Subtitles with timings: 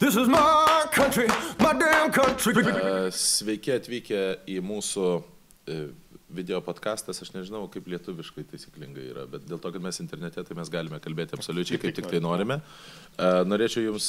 [0.00, 2.54] This is my country, my damn country.
[2.56, 5.08] E, Sveiki atvykę į mūsų
[5.68, 5.74] e,
[6.32, 10.56] video podcastas, aš nežinau, kaip lietuviškai taisyklingai yra, bet dėl to, kad mes internete, tai
[10.56, 12.62] mes galime kalbėti absoliučiai kaip tik tai norime.
[13.12, 14.08] E, Norėčiau Jums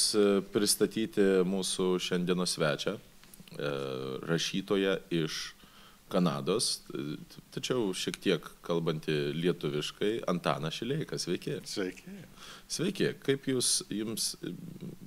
[0.54, 3.74] pristatyti mūsų šiandienos svečią, e,
[4.32, 5.42] rašytoją iš
[6.12, 6.82] Kanados,
[7.54, 11.16] tačiau šiek tiek kalbantį lietuviškai, Antaną Šileiką.
[11.20, 11.56] Sveiki.
[11.68, 12.18] Sveiki.
[12.68, 14.34] Sveiki, kaip jūs, jums,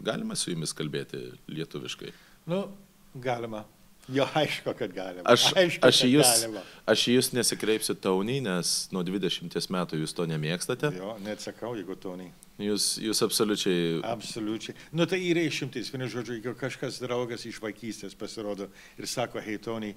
[0.05, 2.13] galima su jumis kalbėti lietuviškai?
[2.49, 2.65] Nu,
[3.21, 3.65] galima.
[4.07, 5.23] Jo, aišku, kad galima.
[5.25, 6.61] Aš, aišku, aš, kad jūs, galima.
[6.93, 10.91] aš jūs nesikreipsiu taunį, nes nuo 20 metų jūs to nemėgstate.
[10.93, 12.29] Jo, neatsakau, jeigu nei.
[12.61, 14.01] Jūs, jūs absoliučiai...
[14.07, 14.77] Absoliučiai.
[14.95, 15.89] Nu, tai yra išimtis.
[15.91, 18.69] Vienu žodžiu, jeigu kažkas draugas iš vaikystės pasirodo
[19.01, 19.95] ir sako, hei, Tony,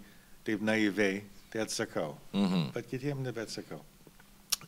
[0.48, 2.14] taip naiviai, tai atsakau.
[2.32, 2.70] Mhm.
[2.72, 3.82] Bet kitiems nebeatsakau.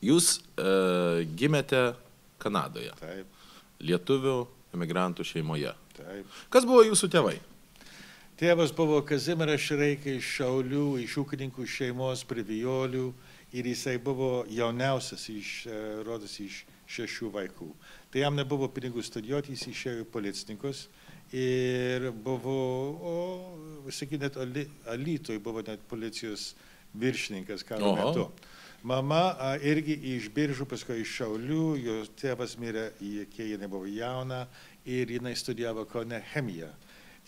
[0.01, 1.81] Jūs e, gimėte
[2.41, 3.39] Kanadoje, Taip,
[3.81, 4.35] lietuvių
[4.73, 5.73] emigrantų šeimoje.
[5.97, 6.37] taip.
[6.53, 7.35] Kas buvo jūsų tėvai?
[8.41, 13.11] Tėvas buvo Kazimiras Šreikai iš Šiaulių, iš ūkininkų šeimos privijolių
[13.53, 17.69] ir jisai buvo jauniausias iš, e, rodos, iš šešių vaikų.
[18.11, 20.87] Tai jam nebuvo pinigų studijuoti, jis išėjo į policininkus
[21.33, 22.57] ir buvo,
[23.01, 23.15] o,
[23.89, 26.53] sakykime, net Alytoj buvo net policijos
[26.93, 27.95] viršininkas karo Oho.
[27.95, 28.27] metu.
[28.83, 32.89] Mama a, irgi iš biržų, paskui iš Šiaulių, jos tėvas mirė,
[33.35, 34.47] kai jinai buvo jauna
[34.89, 36.71] ir jinai studijavo Kaune chemiją.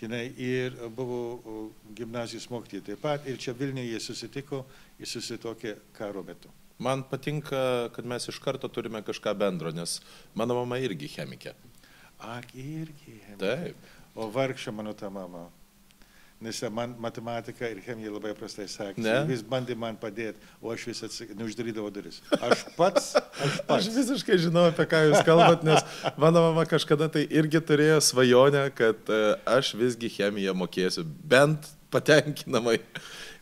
[0.01, 4.63] Jinai ir buvo gimnazijos mokytoja taip pat ir čia Vilniuje jie susitiko
[4.99, 6.49] ir susitokė karo metu.
[6.81, 9.99] Man patinka, kad mes iš karto turime kažką bendro, nes
[10.35, 11.53] mano mama irgi chemikė.
[12.17, 13.19] Ak, irgi.
[13.21, 13.37] chemija.
[13.37, 13.92] Taip.
[14.15, 15.47] O vargšė mano ta mama.
[16.43, 18.99] Nes man matematika ir chemija labai prastai sekėsi.
[19.05, 19.13] Ne?
[19.29, 21.29] Vis bandė man padėti, o aš vis atsak...
[21.39, 22.17] neuždarydavau duris.
[22.35, 23.87] Aš pats, aš Aš pats.
[23.95, 25.79] visiškai žinau, apie ką jūs kalbat, nes
[26.19, 29.21] mano mama kažkada tai irgi turėjo svajonę, kad e,
[29.55, 32.75] aš visgi chemiją mokėsiu bent patenkinamai.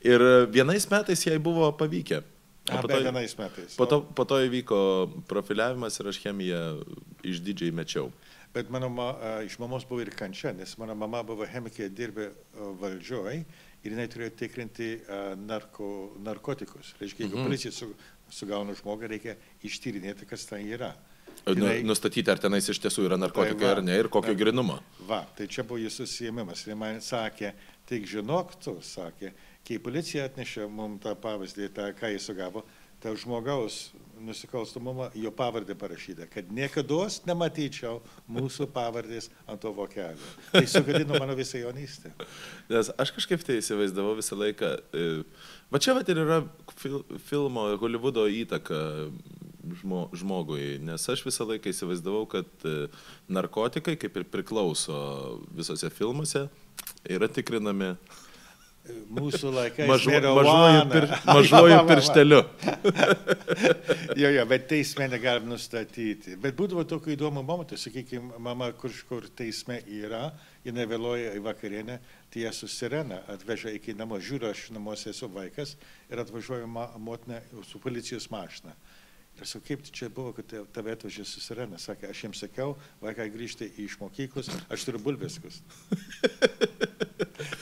[0.05, 2.21] Ir e, vienais metais jai buvo pavykę.
[2.69, 3.73] O po to- vienais metais.
[3.81, 4.77] Po to, po to įvyko
[5.31, 6.61] profiliavimas ir aš chemiją
[7.25, 8.11] išdidžiai mečiau.
[8.53, 12.25] Bet mano ma, iš mamos buvo ir kančia, nes mano mama buvo chemikė, dirbė
[12.81, 13.37] valdžioj
[13.83, 14.89] ir jinai turėjo tikrinti
[15.47, 15.87] narko,
[16.19, 16.93] narkotikus.
[16.99, 17.45] Reiškia, jeigu Mhm.
[17.47, 17.93] policija su,
[18.29, 20.93] sugauna žmogą, reikia ištyrinėti, kas ten yra.
[21.47, 23.71] Nu, Jinai- nustatyti, ar tenais iš tiesų yra narkotikai va.
[23.71, 24.79] ar ne ir kokio grinumo.
[25.07, 26.67] Va, tai čia buvo jūsų susijėmimas.
[26.67, 27.53] Ir man sakė,
[27.87, 29.31] tik žinok, tu sakė,
[29.65, 32.63] kai policija atnešė mums tą pavyzdį, tą, ką jis sugavo,
[33.01, 33.89] tai žmogaus
[34.21, 37.99] nusikalstamumą, jo pavardė parašyta, kad niekada nematyčiau
[38.31, 40.31] mūsų pavardės ant to vokelio.
[40.53, 42.13] Tai sugadino mano visą jaunystę.
[42.69, 44.75] Nes aš kažkaip tai įsivaizdavau visą laiką.
[44.93, 45.23] e,
[45.71, 46.41] Va čia vat ir yra
[46.75, 48.77] fil, filmo Hollywoodo įtaka
[49.81, 52.89] žmo, žmogui, nes aš visą laiką įsivaizdavau, kad e,
[53.31, 54.97] narkotikai, kaip ir priklauso
[55.55, 56.47] visose filmuose,
[57.07, 57.93] yra tikrinami
[59.11, 61.81] Mūsų laikais mažu, mažuoju, pir, mažuoju va.
[61.89, 62.39] piršteliu.
[64.19, 66.37] Jo, jo, bet teisme negalim nustatyti.
[66.41, 70.29] Bet būdavo tokių įdomų momentų, sakykime, mama kažkur teisme yra,
[70.63, 71.99] jinai vėluoja į vakarienę,
[72.31, 75.75] tai jie su sirena atveža iki namo, žiūriu, aš namuose esu vaikas
[76.11, 78.75] ir atvažiuoja motina su policijos mašina.
[79.41, 81.79] Ir sakau, kaip čia buvo, kad tave atvežė su sirena?
[81.81, 85.61] Sakė, aš jiems sakiau, vaikai grįžti iš mokyklos, aš turiu bulveskus.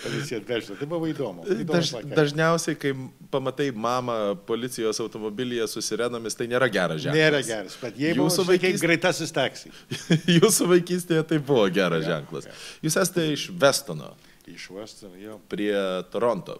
[0.03, 1.45] Policija atvežė, tai buvo įdomu.
[1.69, 2.15] Daž, laikai.
[2.17, 2.91] dažniausiai, kai
[3.31, 4.15] pamatai mamą
[4.47, 7.19] policijos automobilyje su sirenomis, tai nėra geras ženklas.
[7.21, 9.71] Nėra geras, bet jie Jūsų buvo vaikystė- vaikai greitasis taksi.
[10.39, 12.49] Jūsų vaikystėje tai buvo geras Jo, ženklas.
[12.49, 12.57] jo.
[12.89, 14.15] Jūs esate iš Vestono,
[14.49, 15.75] Iš Weston, jo, prie
[16.09, 16.55] Toronto.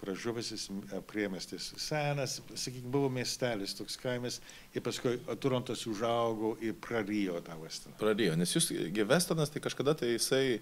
[0.00, 0.68] Pražuvusis
[1.08, 1.70] priemestis.
[1.80, 4.40] Senas, sakykime, buvo miestelis, toks kaimas,
[4.74, 7.96] ir paskui Torontas užaugo ir prarijo tą Weston.
[8.00, 10.60] Pradėjo, nes jūs, gi Vestonas, tai kažkada tai jisai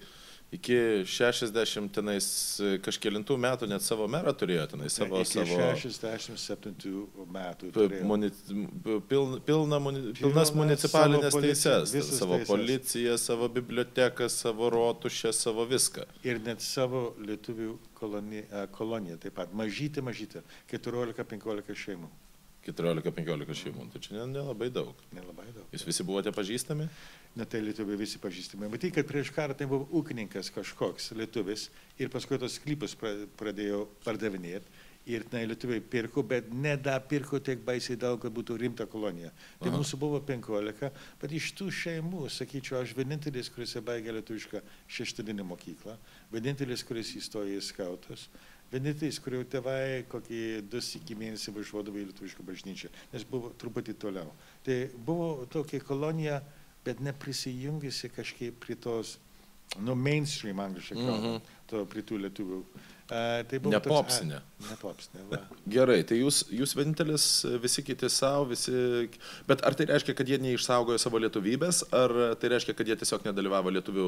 [0.53, 0.77] iki
[1.09, 2.27] 60 tenais
[2.85, 7.73] kažkėlintų metų net savo merą turėjo tenais savo, Iki savo 67 metų.
[8.07, 8.31] muni,
[9.09, 12.49] pilna, pilna, pilnas Pilnas municipalinės savo policija, teises, savo teises.
[12.49, 16.05] policiją, savo biblioteką, savo rotušę, savo viską.
[16.25, 19.53] Ir net savo lietuvių koloniją, koloniją taip pat.
[19.55, 20.43] Mažytė, mažytė.
[20.71, 22.09] 14-15 šeimų.
[22.67, 24.95] 14-15 šeimų, tai čia ne- nelabai daug.
[25.13, 25.67] Nelabai daug.
[25.73, 26.89] Jūs visi buvote pažįstami?
[27.37, 28.69] Na tai lietuviai visi pažįstami.
[28.71, 31.69] Matai, kad prieš karą tai buvo ūkininkas kažkoks lietuvis
[31.99, 34.65] ir paskui tos sklypus pra- pradėjo pardavinėti.
[35.07, 39.33] Ir tenai lietuviai pirko, bet nedapirko tiek baisiai daug, kad būtų rimta kolonija.
[39.61, 39.77] Tai Aha.
[39.77, 40.89] mūsų buvo 15,
[41.21, 45.99] bet iš tų šeimų, sakyčiau, aš vienintelis, kuris baigė lietuvišką šeštadinį mokyklą,
[46.33, 48.29] vienintelis, kuris įstojo į skautus,
[48.75, 50.41] vienintelis, kurio tėvai kokį
[50.71, 54.33] du iki mėnesį važiuodavo į lietuvišką bažnyčią, nes buvo truputį toliau.
[54.67, 56.41] Tai buvo tokia kolonija,
[56.85, 59.19] bet neprisijungusi kažkaip prie tos
[59.81, 61.41] nu, mainstream angliškai mm -hmm.
[61.67, 62.65] to britų lietuvių.
[63.05, 64.25] Uh, tai buvo Ne toks- a,
[64.65, 65.23] Ne popsinė.
[65.29, 65.39] va.
[65.75, 67.25] Gerai, tai jūs, jūs vienintelis,
[67.61, 68.73] visi kiti savo, visi...
[69.45, 73.27] Bet ar tai reiškia, kad jie neišsaugojo savo lietuvybės, ar tai reiškia, kad jie tiesiog
[73.29, 74.07] nedalyvavo lietuvių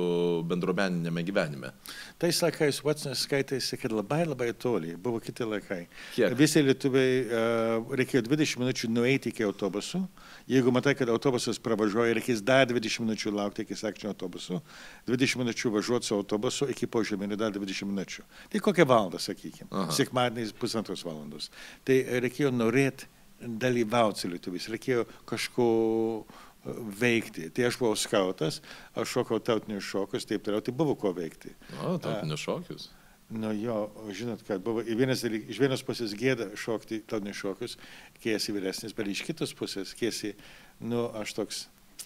[0.48, 1.75] bendruomeninėme gyvenime?
[2.22, 5.82] Tais laikais Watsonas skaitėsi, kad labai labai toli, buvo kiti laikai.
[6.16, 6.32] Kiek?
[6.40, 10.06] Visi lietuviai uh, reikėjo 20 minučių nueiti iki autobusų.
[10.46, 14.60] Jeigu matai, kad autobusas pravažiuoja, reikės dar 20 minučių laukti iki sekčio autobusų.
[15.08, 18.22] 20 minučių važiuoti su autobusu iki požeminio dar 20 minučių.
[18.52, 19.88] Tai kokią valandą, sakykime.
[19.96, 21.50] Sekmadieniais pusantros valandos.
[21.87, 23.10] Tai reikėjo norėti
[23.40, 27.48] dalyvauti su lietuviais, reikėjo kažko e, veikti.
[27.50, 28.60] Tai aš buvau skautas,
[28.94, 31.52] aš šokau tautinius šokus, taip toliau, tai buvo ko veikti.
[31.82, 32.88] O, tautinius šokius.
[33.28, 37.75] Nu jo, žinot, kad buvo vienas iš vienos pusės gėda šokti tautinius šokius,
[38.23, 40.31] kai esi vyresnis, bet iš kitos pusės, kai esi,
[40.78, 41.64] nu, aš toks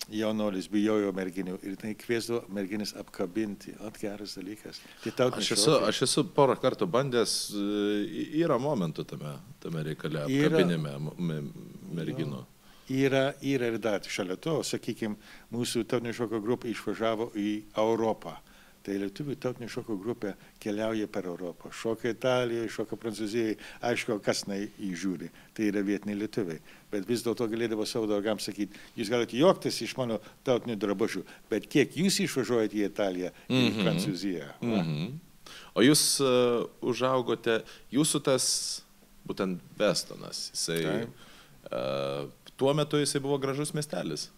[0.09, 4.81] jaunolis, bijojau merginių ir tai kviesdavo merginis apkabinti, at geras dalykas.
[5.05, 10.25] Tai tautinis Aš esu, aš esu porą kartų bandęs, e, yra momentų tame, tame reikale,
[10.25, 10.97] apkabinime
[12.01, 12.47] merginų.
[12.91, 15.21] Yra, yra ir dar šalia to, sakykime,
[15.55, 18.41] mūsų tautinio šoko grupė išvažiavo į Europą.
[18.81, 20.31] Tai lietuvių tautinio šoko grupė
[20.63, 21.69] keliauja per Europą.
[21.75, 25.29] Šoka Italijoje, šoka Prancūzijoje, aišku, kas na įžiūri.
[25.57, 26.63] Tai yra vietiniai lietuviai.
[26.91, 30.17] Bet vis dėlto galėdavo savo draugams sakyti, jūs galite juoktis iš mano
[30.49, 33.83] tautinių drabužių, bet kiek jūs išvažiuojate į Italiją, į Mhm.
[33.85, 34.49] Prancūziją.
[34.65, 34.81] Va.
[34.81, 35.13] Mhm.
[35.75, 37.61] O jūs uh, užaugote,
[37.93, 38.47] jūsų tas,
[39.29, 41.05] būtent Vestonas, jisai,
[41.71, 44.31] uh, tuo metu jisai buvo gražus miestelis.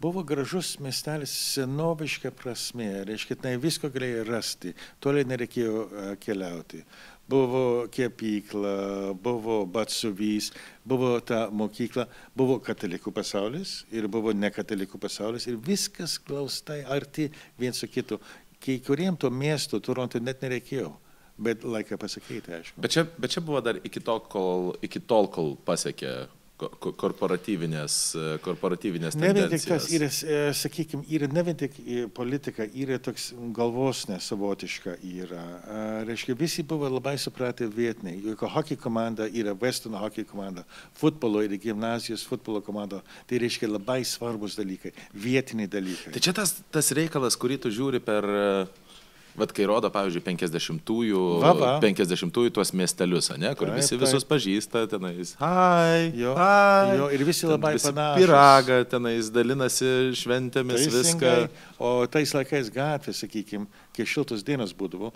[0.00, 6.80] Buvo gražus miestelis senoviška prasme, reiškia, tai visko galėjai rasti, toliai nereikėjo e, keliauti.
[7.28, 8.72] Buvo kepykla,
[9.20, 10.48] buvo batsuvys,
[10.88, 17.28] buvo ta mokykla, buvo katalikų pasaulis ir buvo nekatalikų pasaulis ir viskas glaustai arti
[17.60, 18.16] viens su kitu.
[18.56, 20.94] Kai kuriem to miesto, Toronto net nereikėjo,
[21.36, 22.80] bet laiką pasakyti, aišku.
[22.80, 26.22] Bet čia, bet čia buvo dar iki tol, kol, iki tol, kol pasiekė
[26.60, 30.08] ko- ko- korporatyvinės, e, korporatyvinės Ne vien tik tas, yra,
[30.56, 35.44] sakykime, yra ne vien tik e, politika, yra toks galvos nesavotiška yra.
[35.64, 38.20] A, Reiškia, visi buvo labai supratę vietiniai.
[38.30, 40.64] Juk hockey komanda yra Westono hockey komanda,
[41.00, 43.00] futbolo ir gimnazijos futbolo komanda.
[43.30, 46.12] Tai reiškia labai svarbus dalykai, vietiniai dalykai.
[46.16, 48.89] Tai čia tas, tas reikalas, kurį tu žiūri per, e,
[49.38, 51.70] vad kai rodo, pavyzdžiui, 50-ųjų, Va, va.
[51.82, 54.04] 50-ųjų tuos miestelius, ne, kur Taip, visi taip.
[54.04, 58.20] visus pažįsta, tenais, hai, Jo, hai, jo, ir visi ten labai visi panašūs.
[58.24, 59.90] Piragą, tenais dalinasi
[60.20, 61.18] šventėmis, viską.
[61.20, 61.66] Teisingai.
[61.78, 65.12] O tais laikais gatvė, sakykime, kai šiltos dienos būdavo,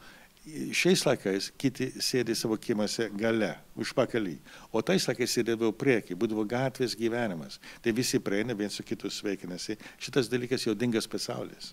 [0.76, 4.34] šiais laikais kiti sėdi savo kiemuose gale, užpakalį.
[4.76, 7.56] O tais laikais sėdėdavo priekį, būdavo gatvės gyvenimas.
[7.80, 9.78] Tai visi praeina, viens su kitu sveikinasi.
[9.98, 11.72] Šitas dalykas jau dingas pasaulis.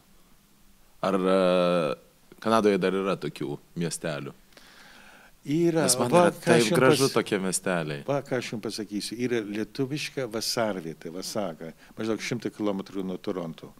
[1.03, 1.35] Ar e,
[2.41, 4.33] Kanadoje dar yra tokių miestelių?
[5.41, 8.03] Yra, Nes man va, yra taip gražu pas- tokie miesteliai.
[8.05, 13.71] Va, ką aš jums pasakysiu, yra lietuviška vasarvietė, Vasaga, maždaug 100 km nuo Toronto.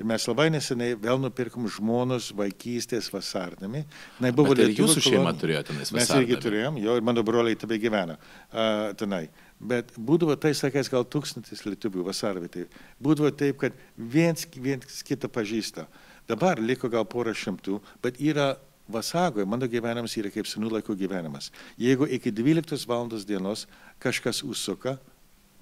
[0.00, 3.84] Ir mes labai neseniai vėl nupirkom žmonos vaikystės vasarnami.
[4.18, 5.40] Na, buvo Bet ir jūsų šeima kolonija.
[5.44, 9.26] turėjo tenais Mes irgi turėjom, jo, ir mano broliai tebe gyvena uh, tenai.
[9.60, 12.64] Bet būdavo tais laikais gal tūkstantis lietuvių vasarvietė.
[12.96, 15.84] Būdavo taip, kad viens, viens kitą pažįsta.
[16.30, 18.54] Dabar liko gal porą šimtų, bet yra
[18.90, 21.50] Vasagoje, mano gyvenimas yra kaip senų laikų gyvenimas.
[21.78, 23.06] Jeigu iki 12 val.
[23.26, 23.66] dienos
[24.02, 24.96] kažkas užsuka,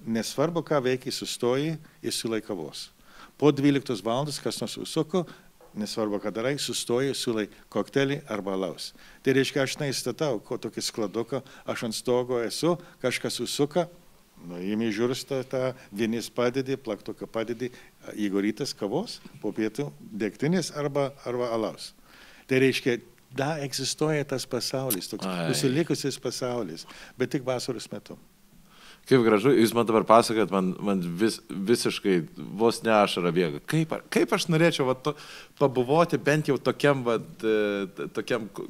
[0.05, 2.89] nesvarbu, ką veikia, sustoji ir sulai kavos.
[3.37, 4.25] Po 12 val.
[4.43, 5.25] kas nors užsuko,
[5.73, 8.93] nesvarbu, ką darai, sustoji, sulai koktelį arba alaus.
[9.23, 13.87] Tai reiškia, aš neįstatau, ko tokį skladuką, aš ant stogo esu, kažkas užsuka,
[14.47, 17.71] nu, įmi žiūrstą tą, vienis padedi, plaktuką padedi,
[18.15, 21.91] jeigu rytas kavos, po pietų degtinės arba, arba alaus.
[22.49, 22.97] Tai reiškia,
[23.35, 25.49] da egzistuoja tas pasaulis, toks Ai.
[25.53, 28.17] užsilikusis pasaulis, bet tik vasaros metu.
[29.09, 32.19] Kaip gražu, jūs man dabar pasakot, man, man vis, visiškai
[32.59, 33.61] vos ne ašara bėga.
[33.69, 35.15] Kaip, kaip aš norėčiau va, to,
[35.57, 37.15] pabuvoti bent jau tokiam, va,
[38.13, 38.67] tokiam, ku-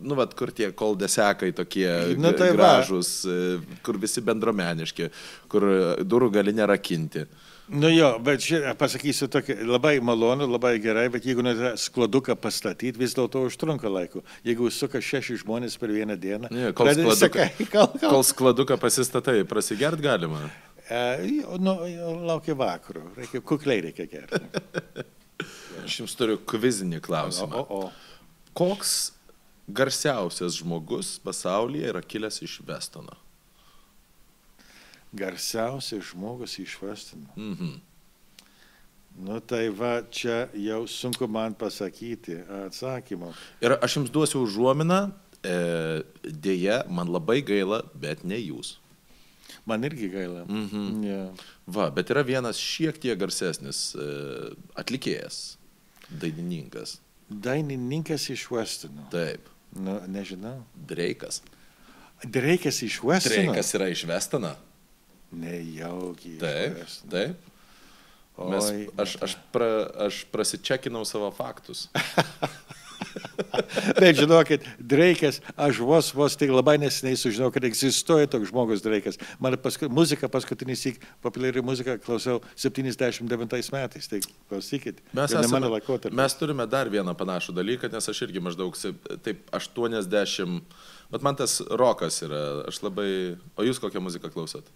[0.00, 1.88] nu, va, kur tie koldesekai tokie
[2.18, 2.56] Nu, tai va.
[2.56, 5.10] gražus, e, kur visi bendromeniški,
[5.48, 7.26] kur e, durų gali nerakinti.
[7.68, 12.92] Nu jo, bet čia pasakysiu tokį labai malonu, labai gerai, bet jeigu norite skladuką pastatyti,
[13.00, 14.22] vis dėlto užtrunka laiko.
[14.46, 18.78] Jeigu suka šeši žmonės per vieną dieną, Ne, kol skladuką- sakai, kol, kol, Kol skladuką
[18.78, 20.44] pasistatai, prasigert galima.
[20.86, 21.00] E,
[21.40, 21.74] jo, nu,
[22.28, 24.38] laukia vakaro, reikia, kukliai reikia gerti.
[25.86, 27.64] Aš jums turiu kvizinį O, klausimą.
[27.66, 27.90] o, o.
[28.56, 28.94] Koks
[29.68, 33.16] garsiausias žmogus pasaulyje yra kilęs iš Vestono?
[35.12, 37.28] Garsiausias žmogus iš Vestino.
[37.36, 37.76] Mhm.
[39.16, 43.32] Nu tai va, čia jau sunku man pasakyti atsakymą.
[43.64, 45.06] Ir aš jums duosiu užuominą,
[45.40, 45.54] e,
[46.20, 48.76] dėja, man labai gaila, bet ne jūs.
[49.64, 50.44] Man irgi gaila.
[50.44, 51.04] Mhm.
[51.04, 51.46] Yeah.
[51.66, 54.06] Va, bet yra vienas šiek tiek garsesnis e,
[54.76, 55.56] atlikėjas,
[56.10, 56.98] dainininkas.
[57.30, 59.08] Dainininkas iš Westono.
[59.10, 60.62] Taip, Nu, nežinau.
[60.74, 61.42] Dreikas.
[62.24, 63.34] Dreikas iš Westono.
[63.34, 64.54] Dreikas yra iš Vestona.
[65.30, 66.38] Nejaugi.
[66.40, 67.10] Taip, Westono.
[67.10, 67.52] taip.
[68.36, 69.68] Mes, Oi, aš, aš, pra,
[70.08, 71.86] aš prasičekinau savo faktus.
[74.00, 79.20] Bet žinokit, Dreikas, aš vos, vos tik labai neseniai sužinojau, kad egzistuoja toks žmogus Dreikas.
[79.42, 85.02] Man paskui, muzika paskutinį sik, populiari muzika klausiau 79 metais, tai klausykit.
[85.16, 85.70] Mes, esame,
[86.20, 88.76] mes turime dar vieną panašų dalyką, nes aš irgi maždaug
[89.24, 90.60] taip 80,
[91.12, 93.10] bet man tas rokas yra, aš labai,
[93.56, 94.68] o jūs kokią muziką klausot?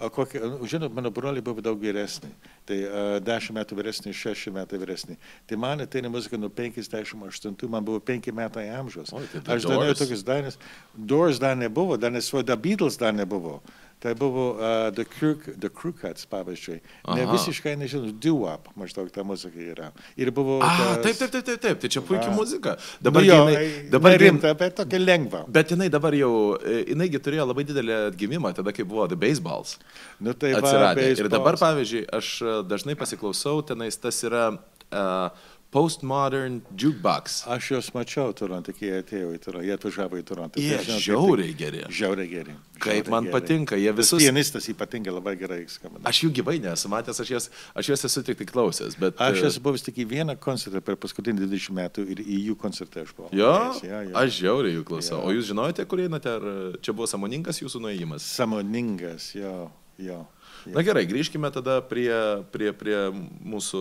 [0.00, 2.30] O kokia, žinot, mano broliai buvo daug vyresni.
[2.68, 5.18] Tai uh, 10 metų vyresni, 6 metai vyresni.
[5.46, 9.12] Tai man ateina muzika nuo 58, man buvo 5 metai amžiaus.
[9.12, 9.98] Oi, tai Aš Doors.
[10.00, 10.58] tokius dainas.
[10.96, 13.60] Doors dar nebuvo, dar nesuo, The Beatles dar nebuvo.
[14.00, 16.78] Tai buvo uh, The, Crook, the Crookats, pavyzdžiui.
[17.12, 17.32] Ne Aha.
[17.34, 19.90] visiškai nežinau, doo-wop, maždaug ta muzika yra.
[20.16, 20.56] Ir buvo...
[20.64, 22.78] A, tas- taip, taip, taip, taip, taip, tai čia puikia muzika.
[23.04, 25.42] Dabar Dabar, jo, jinai, dabar rimta, bet tokia lengva.
[25.52, 26.32] Bet jinai dabar jau,
[26.64, 29.76] e, jinaigi turėjo labai didelį atgimimą, tada kai buvo The Baseballs
[30.24, 31.04] Nu, tai va, atsiradę.
[31.12, 31.66] Ir dabar, baseballs.
[31.66, 35.28] pavyzdžiui, aš e, dažnai pasiklausau, tenais tas yra uh,
[35.70, 37.44] postmodern jukebox.
[37.46, 40.58] Aš juos mačiau Torontą, kai jie atėjo į Torontą, jie atvažiavo į Torontą.
[40.62, 41.82] Jie Tai žiauriai geri.
[41.86, 42.54] tai- Žiauriai geri.
[42.80, 43.32] Kaip man geri.
[43.36, 44.18] patinka, jie visus...
[44.22, 46.02] Pianistas ypatingai labai gerai skambina.
[46.10, 49.14] Aš jų gyvai nesu matęs, aš jas, aš jas esu tik, tik klausęs, bet...
[49.20, 52.56] Aš e, esu buvęs tik į vieną koncertą per paskutinį 20 metų ir į jų
[52.58, 53.30] koncertą aš buvau.
[53.36, 53.52] Jo,
[53.84, 54.16] jo, jo.
[54.24, 55.20] aš žiauriai jų klausau.
[55.20, 55.28] Jo.
[55.28, 58.26] O jūs žinojote, kur einate, ar e, čia buvo samoningas jūsų nuėjimas?
[58.40, 60.24] Samoningas, jo, jo.
[60.66, 62.10] Na gerai, grįžkime tada prie,
[62.52, 63.80] prie, prie mūsų,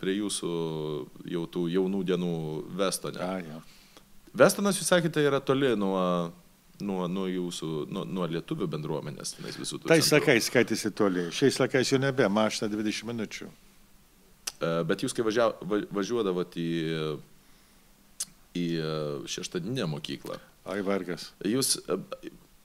[0.00, 0.50] prie jūsų
[1.30, 2.32] jau tų jaunų dienų
[2.80, 3.20] Vestone.
[3.22, 3.60] A, jo.
[4.34, 6.32] Vestonas, jūs sakėte, yra toli nuo,
[6.80, 9.36] nuo, nuo jūsų, nuo, nuo lietuvių bendruomenės.
[9.38, 10.10] tenais visų tų Tai centrų.
[10.20, 11.26] sakais skaitėsi toli.
[11.34, 13.48] Šiais laikais jau nebe, mašina 20 minučių.
[14.60, 16.68] E, Bet jūs, kai važia, va- važiuodavot į,
[18.58, 18.92] į e,
[19.30, 20.38] šeštadinę mokyklą,
[20.70, 21.30] Ai vargas.
[21.46, 21.96] jūs, e,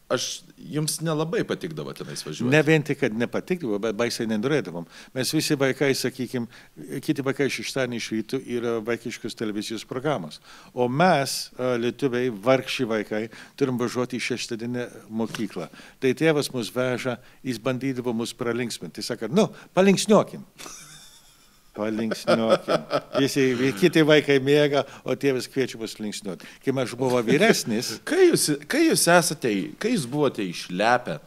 [0.10, 2.52] aš, jums nelabai patikdavo tenais važiuoti.
[2.54, 4.86] Ne vien tik, kad nepatikdavo, bet baisiai nenorėdavom.
[5.16, 6.48] Mes visi vaikai, sakykime,
[7.06, 10.40] kiti vaikai šeštadienį iš rytų yra vaikiškos televizijos programos.
[10.74, 11.38] O mes,
[11.82, 13.24] lietuviai, vargši vaikai,
[13.60, 15.70] turim važiuoti į šeštadieninę mokyklą.
[16.04, 19.02] Tai tėvas mus veža, jis bandydavo mus pralinksminti.
[19.02, 20.46] Jis sako, nu, palinksniuokim.
[21.75, 22.89] Palinksniuokim.
[23.20, 23.46] Visi,
[23.79, 26.48] kiti vaikai mėga, o tėvas kviečia mus linksniuoti.
[26.63, 29.51] Kai aš buvau vyresnis, Kai jūs, kai jūs esate,
[29.82, 31.20] kai jūs buvote išlepę,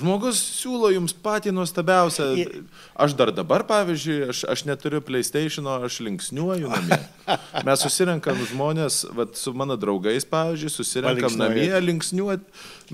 [0.00, 2.28] žmogus siūlo jums patį nuostabiausią.
[2.98, 6.98] Aš dar dabar, pavyzdžiui, aš, aš neturiu PlayStation, aš linksniuoju namie.
[7.68, 12.46] Mes susirenkam žmonės, vat, su mano draugais, pavyzdžiui, susirenkam namie linksniuot,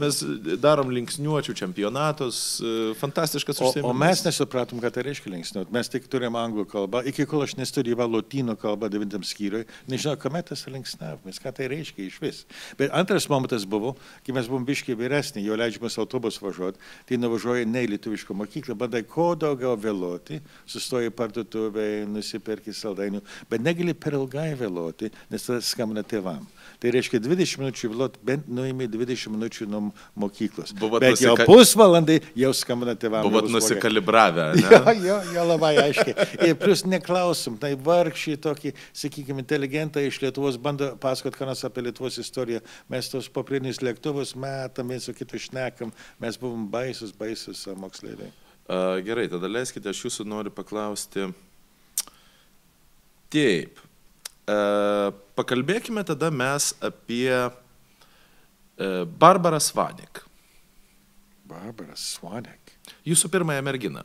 [0.02, 0.18] mes
[0.58, 3.90] darom linksniuočių čempionatus, e, fantastiškas O, užsiėmimas.
[3.92, 5.70] o mes nesupratom, ką tai reiškia linksniuot.
[5.74, 7.04] Mes tik turėjom anglų kalbą.
[7.06, 12.08] Iki kol aš nestudijavau lotynų kalbą devintam skyriui, nežinau, kame tas linksniavimas, ką tai reiškia
[12.08, 12.42] iš vis.
[12.80, 13.94] Bet antras momentas buvo,
[14.26, 18.76] kai mes buvom biškiai vyresni, jau leidžiamas autobus važiuoti, tai nuvažiuoji ne į lietuvišką mokyklą,
[18.78, 25.60] bandai kuo daugiau vėluoti, sustoji parduotuvėje, nusipirki saldainių, bet negali per ilgai vėluoti, nes tada
[25.64, 26.44] skambina tėvam.
[26.82, 29.82] Tai reiškia 20 minučių vėluoti, bent nuimi 20 minučių nuo
[30.20, 30.72] mokyklos.
[30.76, 33.24] Buvot bet jau nusika- pusvalandį jau skambina tėvam.
[33.24, 34.50] jau Buvot nusikalibravę.
[34.64, 36.14] Jo, jo, jo, labai aiškiai.
[36.48, 41.84] Ir plus neklausom, tai vargšiai tokį, sakykime, inteligentai iš Lietuvos bando pasakoti, ką nors apie
[41.86, 42.60] Lietuvos istoriją.
[42.92, 48.30] Mes tos paprinius lėktuvus metam, viens su kitu šnekam, mes buvom baisus, baisus a, moksleiviai.
[48.66, 51.30] A, Gerai, tada leiskite, aš jūsų noriu paklausti.
[53.32, 53.80] Taip.
[54.50, 57.48] A, Pakalbėkime tada mes apie e,
[59.18, 60.22] Barbarą Svanik.
[61.44, 62.72] Barbara Swanek.
[63.06, 64.04] Jūsų pirmąją merginą.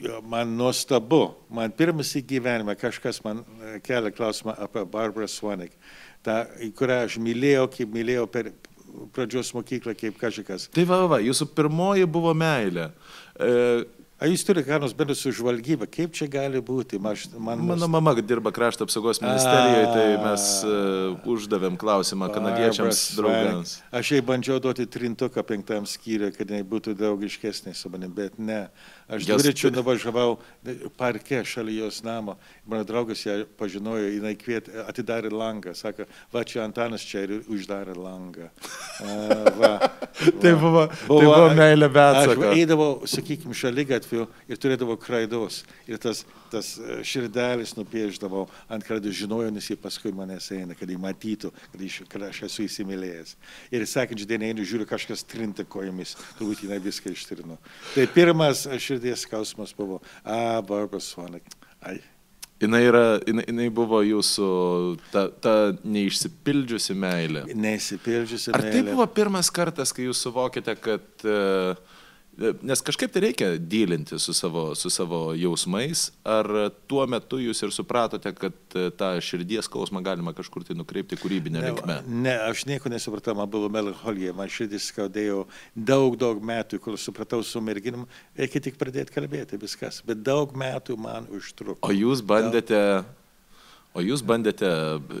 [0.00, 5.74] Jo, man nuostabu, man pirmas į gyvenimą kažkas man e, kelia klausimą apie Barbara Swanek,
[6.24, 6.38] tą,
[6.78, 8.48] kurią aš mylėjau, kaip mylėjau per
[9.14, 10.68] pradžios mokyklą, kaip kažkas.
[10.74, 12.90] Tai va, va, jūsų pirmoji buvo meilė.
[13.36, 13.52] E,
[14.20, 15.86] Ar jūs turite ką nors bendro su žvalgyba?
[15.88, 16.98] Kaip čia gali būti?
[17.08, 23.72] Aš, man Mano mama dirba krašto apsaugos ministerijoje, tai mes uh, uždavėm klausimą kanadiečiams draugams.
[23.96, 28.66] Aš jai bandžiau duoti trintuką penktam skyriui, kad jinai būtų draugiškesnė su manim, bet ne.
[29.10, 30.36] Aš dviračiu nuvažiavau
[31.00, 32.36] parke šalia jos namo.
[32.68, 35.72] Mano draugas ją pažinojo, jinai kviet, atidarė langą.
[35.74, 36.04] Sako,
[36.36, 38.52] va čia Antanas čia ir uždarė langą.
[39.00, 39.16] A,
[39.56, 39.72] va,
[40.44, 40.60] Tai va.
[40.60, 42.52] buvo- tai buvo meilė be Aš atsako.
[42.52, 45.64] eidavau, sakykime, šalia gatvė selfie ir turėdavo kraidos.
[45.88, 50.88] Ir tas, tas e, širdelis nupieždavo ant kraidos, žinojo, nes jie paskui manęs eina, kad
[50.90, 53.36] jį matytų, kad, iš, kad aš esu įsimylėjęs.
[53.72, 57.58] Ir sekančią dieną einu, žiūriu, kažkas trinta kojomis, turbūt jinai viską ištrino.
[57.94, 61.46] Tai pirmas širdies skausmas buvo, a, Barbara Swanik.
[61.80, 62.00] Ai.
[62.60, 64.46] Jinai, yra, jinai, jinai buvo jūsų
[65.14, 67.46] ta, ta neišsipildžiusi meilė.
[67.56, 68.90] Nesipildžiusi Ar tai meilė.
[68.92, 71.08] buvo pirmas kartas, kai jūs suvokėte, kad...
[71.24, 71.98] e,
[72.38, 76.46] Nes kažkaip tai reikia dylinti su savo, su savo jausmais, ar
[76.88, 81.60] tuo metu jūs ir supratote, kad e, tą širdies skausmą galima kažkur tai nukreipti kūrybinę
[81.66, 81.98] linkmę?
[82.06, 85.42] Ne, ne, aš nieko nesupratau, man buvo melancholija, man širdis skaudėjo
[85.76, 88.06] daug, daug metų, kol supratau su merginom,
[88.38, 90.00] reikia tik pradėti kalbėti, viskas.
[90.06, 91.82] Bet daug metų man užtruko.
[91.84, 92.80] O jūs bandėte,
[93.92, 94.70] o jūs bandėte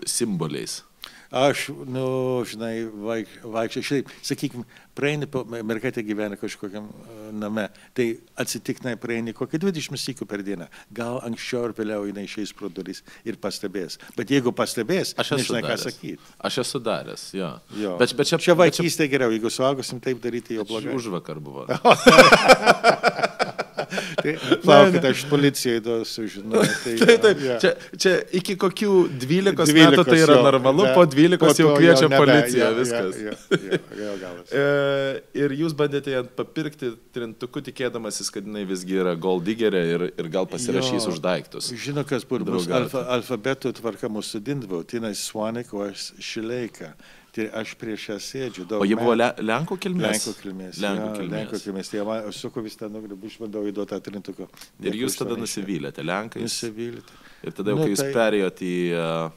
[0.08, 0.80] simboliais.
[1.30, 4.64] Aš, nu, žinai, vaik, vaikščiau, šiaip, sakykime,
[4.98, 5.28] praeini,
[5.62, 8.06] mergaitė gyvena kažkokiam e, name, tai
[8.42, 10.66] atsitiktinai praeini kokį 20 sykių per dieną.
[10.96, 14.00] Gal anksčiau ar vėliau jinai išeis pro duris ir pastebės.
[14.18, 16.34] Bet jeigu pastebės, Aš esu nežinai, ką sakyti.
[16.50, 17.52] Aš esu daręs, jo.
[17.78, 17.94] Jo.
[18.02, 20.98] Bet, bet čia, čia bet čia vaikystė geriau, jeigu suaugusim taip daryti, jau blogai.
[20.98, 21.68] už vakar buvo.
[23.90, 24.34] Tai,
[24.70, 26.64] Laukit, aš policijai to sužinojau.
[26.84, 27.42] Tai, Taip, taip.
[27.44, 27.56] jo.
[27.62, 31.40] Čia, čia iki kokių 12, 12 12 metų tai yra jo, normalu, ne, po 12
[31.42, 33.20] po jau kviečia nebe, policiją, jo, viskas.
[33.20, 34.52] Jo, jo, jo, galas.
[34.60, 40.30] E, ir jūs bandėte ją papirkti trintuku, tikėdamasis, kad jinai visgi yra goldigerė ir, ir
[40.32, 41.14] gal pasirašys Jo.
[41.14, 41.70] už daiktus.
[41.80, 44.82] Žino, kas buvo alfa, alfabeto tvarka mūsų dindavo.
[44.86, 46.94] Tina Swanik, o aš Šileika.
[47.30, 48.64] Tai aš prieš ją sėdžiu.
[48.74, 49.12] O ji buvo.
[49.14, 50.24] Le, Lenkų kilmės?
[50.26, 50.78] Lenkų kilmės.
[50.82, 51.34] Lenkų kilmės.
[51.36, 51.90] Lenkų kilmės.
[51.92, 54.48] Tai man, suku vis tą nugribu, išbandau įduoti tą trintuką.
[54.82, 56.42] Ir jūs tada nusivylėte Lenkais.
[56.42, 57.14] Nusivylėte.
[57.46, 59.30] Ir tada, Nu, kai jūs tai- perėjot į uh,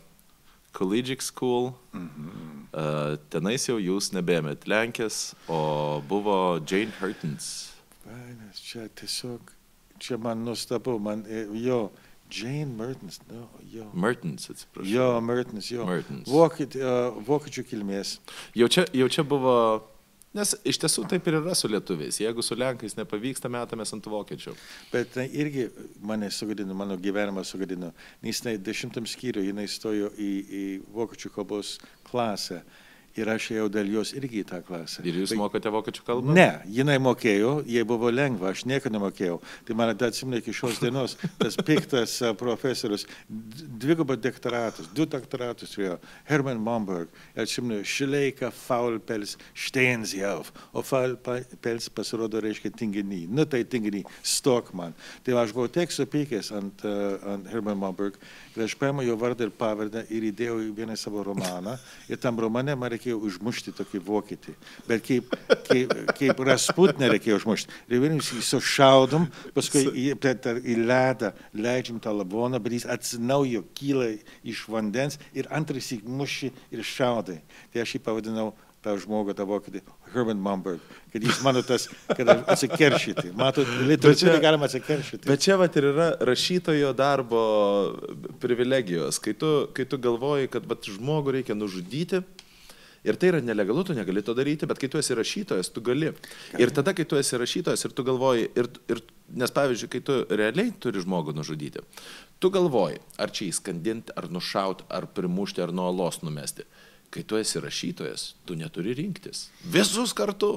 [0.74, 2.68] Collegiate School, Mhm.
[2.74, 7.70] uh, tenais jau jūs nebėmėt Lenkės, o buvo Jane Hurtons.
[8.08, 9.40] Vainas, Čia tiesiog,
[10.00, 11.92] čia man nustabu, man, e, jo,
[12.32, 13.88] Jane Mertens, no, jo.
[13.94, 14.90] Mertons, atsiprašau.
[14.90, 15.86] Jo, Mertens, jo.
[15.86, 16.30] Mertens.
[16.30, 18.18] Vokiet, uh, vokiečių kilmės.
[18.58, 19.56] Jau čia, jau čia buvo,
[20.34, 22.18] nes iš tiesų taip ir yra su lietuviais.
[22.24, 24.56] Jeigu su Lenkais nepavyksta, metamės ant vokiečių.
[24.94, 25.68] Bet tai irgi
[26.02, 27.92] mane sugadino, mano gyvenimą sugadino.
[28.26, 31.78] Nes jinai dešimtam skyriui, jinai stojo į, į vokiečių kalbos
[32.10, 32.64] klasę.
[33.14, 35.04] Ir aš ėjau dėl jos irgi į tą klasę.
[35.06, 36.34] Ir jūs Tai- mokate vokiečių kalbą?
[36.34, 39.36] Ne, jinai mokėjo, jai buvo lengva, aš nieko nemokėjau.
[39.68, 46.58] Tai man atsimenu iki šios dienos, tas piktas profesorius, dvigubą doktoratus, du doktoratus turėjo, Herman
[46.58, 53.28] Momberg, atsimenu, Šileika, Faulpels, Steinsjauf, o Faulpels pasirodo reiškia tinginį.
[53.30, 54.94] Nu tai tinginį, stok man.
[55.24, 58.18] Tai aš buvau tiek supykęs ant, ant Herman Momberg,
[58.54, 61.76] kad aš paėmiau jo vardą ir pavardę ir įdėjau į vieną savo romaną.
[62.12, 64.56] Ir tam romane man reikėjo užmušti tokį vokietį.
[64.88, 65.34] Bet kaip,
[65.68, 67.74] kaip, kaip Rasputne reikėjo užmušti.
[67.90, 74.12] Ir vienus jį sušaudom, paskui į, į ledą leidžiam tą lavoną, bet jis atsinaujo, kyla
[74.46, 77.42] iš vandens ir antras jį muši ir šaudai.
[77.74, 78.52] Tai aš jį pavadinau
[78.84, 79.82] tą žmogų, tą vokietį,
[80.14, 83.32] Herman Momberg, kad jis mano tas, kad atsikeršyti.
[83.40, 85.30] Matot, literatūrai galima atsikeršyti.
[85.30, 87.44] Bet čia vat ir yra rašytojo darbo
[88.44, 92.24] privilegijos, kai tu, kai tu galvoji, kad vat, žmogų reikia nužudyti.
[93.04, 96.14] Ir tai yra nelegalu, tu negali to daryti, bet kai tu esi rašytojas, tu gali.
[96.56, 99.02] Ir tada, kai tu esi rašytojas ir tu galvoji, ir, ir,
[99.44, 101.84] nes pavyzdžiui, kai tu realiai turi žmogų nužudyti,
[102.40, 106.64] tu galvoji, ar čia įskandinti, ar nušauti, ar primušti, ar nuo olos numesti.
[107.14, 109.48] Kai tu esi rašytojas, tu neturi rinktis.
[109.76, 110.56] Visus kartu.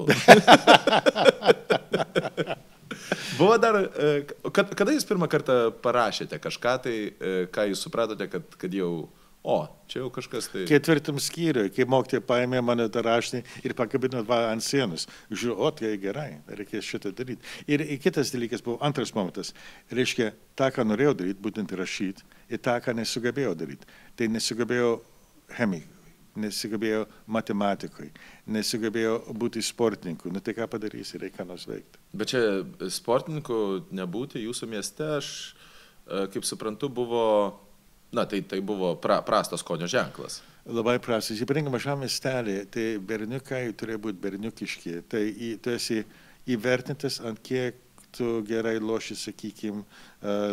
[3.37, 8.25] Buvo dar, e, kad, kada jūs pirmą kartą parašėte kažką, tai e, ką jūs supratote,
[8.31, 8.89] kad, kad jau,
[9.45, 9.57] o,
[9.91, 10.63] čia jau kažkas tai...
[10.69, 15.05] Ketvirtam skyriui, kai mokytoja paėmė mano tą rašinį ir pakabino ant sienos.
[15.29, 17.45] Žiūrėjau, o tai gerai, reikės šitą daryti.
[17.69, 19.53] Ir kitas dalykas buvo antras momentas.
[19.93, 23.93] Reiškia, tą, ką norėjau daryti, būtent rašyti, ir tą, ką nesugebėjau daryti.
[24.17, 24.97] Tai nesugebėjau
[25.53, 25.85] chemijai,
[26.39, 28.09] nesugebėjau matematikui,
[28.53, 30.31] nesugebėjau būti sportininku.
[30.33, 32.01] Nu tai ką padarysi, reikia ką nors veikti.
[32.17, 32.41] Bet čia
[32.99, 33.61] sportininkų
[33.97, 35.31] nebūti jūsų mieste, aš,
[36.05, 37.25] e, kaip suprantu, buvo,
[38.13, 40.41] na, tai, tai buvo pra, prastas skonio ženklas.
[40.67, 41.39] Labai prastas.
[41.43, 45.01] Ypatingai mažam miestelį, tai berniukai turėjo būti berniukiški.
[45.07, 45.23] Tai
[45.63, 46.01] tu esi
[46.47, 47.77] įvertintas, ant kiek
[48.15, 49.83] tu gerai loši, sakykime,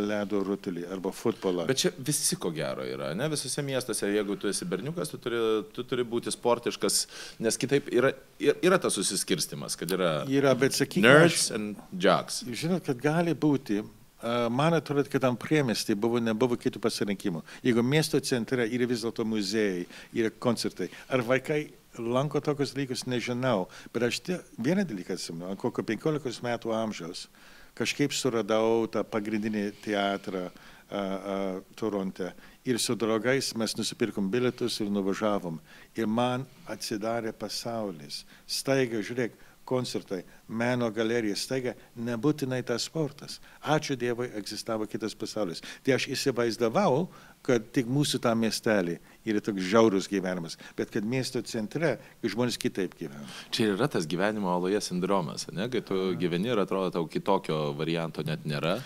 [0.04, 1.64] ledo rutulį arba futbolą.
[1.68, 5.38] Bet čia visi ko gero yra, ne visose miestuose, jeigu tu esi berniukas, tu turi,
[5.72, 6.98] tu turi būti sportiškas,
[7.40, 8.10] nes kitaip yra,
[8.42, 12.42] yra, yra tas susiskirstimas, kad yra Yra, bet sakykime, nerds and jocks.
[12.44, 13.80] žinot, kad gali būti.
[14.24, 17.42] a, Man atrodo, kad tam priemestį buvo, nebuvo kitų pasirinkimų.
[17.64, 23.68] Jeigu miesto centre yra vis dėlto muziejai, yra koncertai, ar vaikai lanko tokius dalykus, nežinau.
[23.94, 27.28] Bet aš tie, vieną dalyką atsimenu, kokio 15 metų amžiaus
[27.74, 30.52] kažkaip suradau tą pagrindinį teatrą a,
[30.98, 31.38] a,
[31.74, 32.30] Toronte.
[32.64, 35.58] Ir su draugais mes nusipirkom bilietus ir nuvažiavom.
[35.98, 38.22] Ir man atsidarė pasaulis.
[38.46, 43.38] Staiga, žiūrėk, koncertai, meno galerija, staiga, nebūtinai tas sportas.
[43.64, 45.64] Ačiū Dievui, egzistavo kitas pasaulis.
[45.84, 47.08] Tai aš įsivaizdavau,
[47.44, 48.96] kad tik mūsų tą miestelį
[49.28, 53.26] yra toks žiaurus gyvenimas, bet kad miesto centre žmonės kitaip gyvena.
[53.54, 55.68] Čia yra tas gyvenimo oloje sindromas, ne?
[55.72, 58.78] kai tu gyveni ir atrodo tau kitokio varianto net nėra.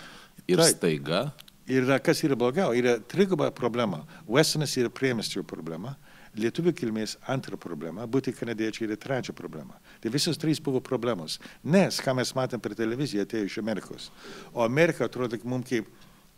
[0.47, 0.75] Ir Taip.
[0.75, 1.23] staiga.
[1.69, 4.01] Ir yra, kas yra blogiau, yra triguba problema.
[4.27, 5.93] Westonas yra priemestrio problema,
[6.39, 9.77] lietuvių kilmės antra problema, būti kanadiečiai yra trečia problema.
[10.01, 11.37] Tai visos trys buvo problemos.
[11.63, 14.09] Nes, ką mes matėm per televiziją, atėjo iš Amerikos.
[14.53, 15.89] O Amerika atrodo mums kaip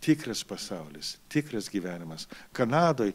[0.01, 2.25] tikras pasaulis, tikras gyvenimas.
[2.57, 3.13] Kanadoje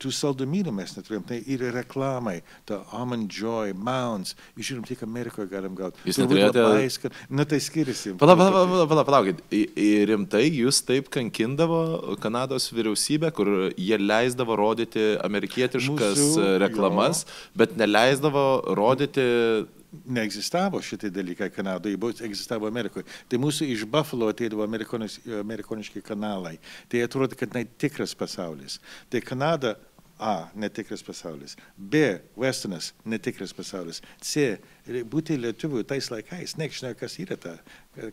[0.00, 5.74] tų saldumynų mes neturėjom, tai yra reklamai, ta Almond Joy, Mounds, žiūrim, tik Amerikoje galim
[5.76, 6.00] gauti.
[6.08, 8.16] Jūs neturėjote- skan- Nu tai skiriasi.
[8.18, 9.42] Pala, pala, pala, pala, palaukit.
[9.52, 17.24] I- i- Rimtai jūs taip kankindavo Kanados vyriausybė, kur jie leisdavo rodyti amerikietiškas Mūsų, reklamas,
[17.24, 17.30] jo.
[17.56, 19.68] bet neleisdavo rodyti...
[20.06, 23.04] neegzistavo šitie dalykai Kanadoje, egzistavo Amerikoje.
[23.28, 26.58] Tai mūsų iš Buffalo ateidavo amerikonis- amerikoniški kanalai.
[26.88, 28.80] Tai atrodo, kad tai tikras pasaulis.
[29.10, 29.76] Tai Kanada
[30.22, 30.50] A.
[30.54, 31.56] Netikras pasaulis.
[31.76, 32.20] B.
[32.36, 32.92] Westonas.
[33.04, 33.98] Netikras pasaulis.
[34.20, 34.60] C.
[34.86, 36.54] Būti lietuvių tais laikais.
[36.60, 37.56] Nežinau, kas yra ta,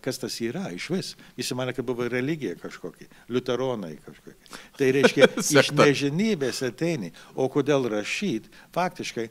[0.01, 1.11] kas tas yra iš vis.
[1.37, 3.05] Visi mano, kad buvo religija kažkokia.
[3.29, 4.49] Luteronai kažkokie.
[4.79, 5.29] Tai reiškia,
[5.61, 7.13] iš nežinybės ateini.
[7.37, 8.49] O kodėl rašyt?
[8.73, 9.29] Faktiškai,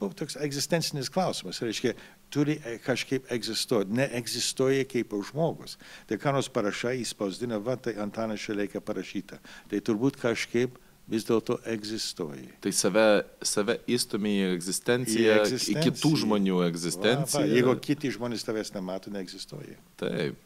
[0.00, 1.60] buvo toks egzistencinis klausimas.
[1.62, 1.92] Reiškia,
[2.34, 3.94] turi e, kažkaip egzistuoti.
[3.94, 5.76] Neegzistuoja kaip žmogus.
[6.10, 9.38] Tai ką nors parašai, įspausdina, va, tai Antanas Šeleika parašyta.
[9.70, 12.48] Tai turbūt kažkaip vis dėlto egzistuoja.
[12.64, 13.06] Tai save,
[13.44, 15.78] save įstumė į egzistenciją, į, egzistenciją.
[15.78, 17.42] į kitų žmonių Va, egzistenciją.
[17.44, 19.76] va, jeigu kiti žmonės tavęs nemato, neegzistuoja.
[20.00, 20.38] Taip.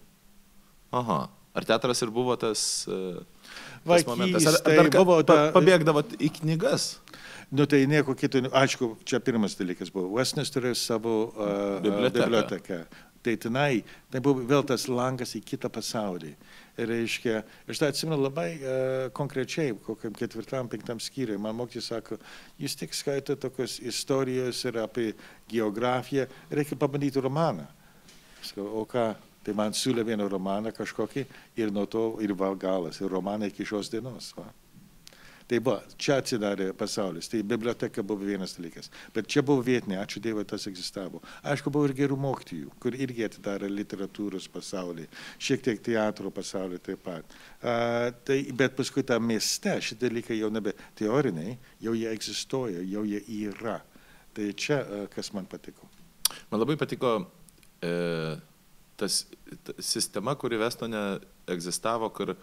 [0.93, 1.21] Aha.
[1.59, 4.47] Ar teatras ir buvo tas, e, tas Vaikystėj momentas?
[4.51, 6.99] Ar, ar dar buvo buvo ta- pabėgdavot į knygas?
[7.51, 10.21] Nu tai nieko kito, aišku, čia pirmas dalykas buvo.
[10.21, 12.25] Turėjo savo uh, Biblioteką.
[12.27, 12.81] biblioteką.
[13.25, 16.35] Tai tenai, tai buvo vėl tas langas į kitą pasaulį.
[16.79, 21.41] Ir reiškia, aš tą atsimenu labai uh, konkrečiai, kokiam ketvirtam, penktam skyriui.
[21.41, 22.21] Man mokytis sako,
[22.61, 25.09] jūs tik skaitote tokios istorijos ir apie
[25.49, 27.65] geografiją, reikia pabandyti romaną.
[28.45, 29.09] Sakau, o ką?
[29.49, 31.25] Tai man siūlė vieną romaną kažkokį
[31.57, 33.01] ir nuo to ir va galas.
[33.01, 34.35] Ir romaną iki šios dienos.
[34.37, 34.51] Va.
[35.49, 37.31] Tai va, čia atsidarė pasaulis.
[37.33, 38.91] Tai biblioteka buvo vienas dalykas.
[39.15, 41.23] Bet čia buvo vietinė, ačiū Dievui, tas egzistavo.
[41.41, 45.07] Aišku, buvo ir gerų mokytojų, kur irgi atidarė literatūros pasaulį,
[45.41, 47.39] šiek tiek teatro pasaulį taip pat.
[47.63, 53.07] A, tai, bet paskui tą mieste šitie dalykai jau nebe teoriniai, jau jie egzistuoja, jau
[53.09, 53.79] jie yra.
[54.37, 54.83] Tai čia,
[55.15, 55.89] kas man patiko.
[56.53, 57.17] Man labai patiko
[57.81, 58.37] e,
[59.01, 59.23] tas
[59.65, 61.03] ta sistema, kuri Vestone
[61.49, 62.37] egzistavo, kur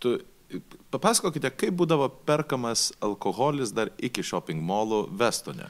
[0.00, 0.16] tu...
[0.88, 5.68] Papasakokite, kaip būdavo perkamas alkoholis dar iki shopping mallų Vestone.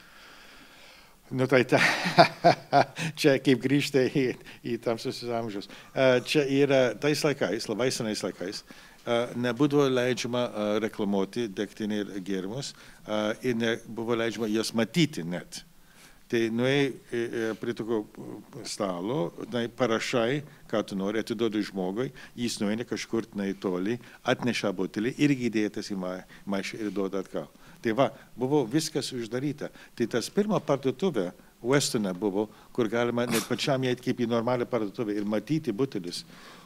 [1.29, 1.77] Nu tai ta,
[3.19, 4.23] čia kaip grįžti į,
[4.65, 5.67] į tamsiusius amžius.
[5.93, 8.63] A, Čia yra tais laikais, labai senais laikais,
[9.03, 12.73] a, nebūdavo leidžiama a, reklamuoti degtinį ir gėrimus
[13.45, 15.63] ir nebuvo leidžiama jas matyti net.
[16.29, 18.03] Tai nuėjai prie tokio
[18.69, 25.15] stalo, na, parašai, ką tu nori, atiduodi žmogui, jis nueina kažkur tenai toli, atneša butelį
[25.25, 27.47] irgi įdėtas į ma- maišą ir duoda atgal.
[27.81, 29.71] Tai va, buvo viskas uždaryta.
[29.97, 31.31] Tai tas pirma parduotuvė
[31.65, 36.21] Westone buvo, kur galima net pačiam įeiti kaip į normalią parduotuvę ir matyti butelis.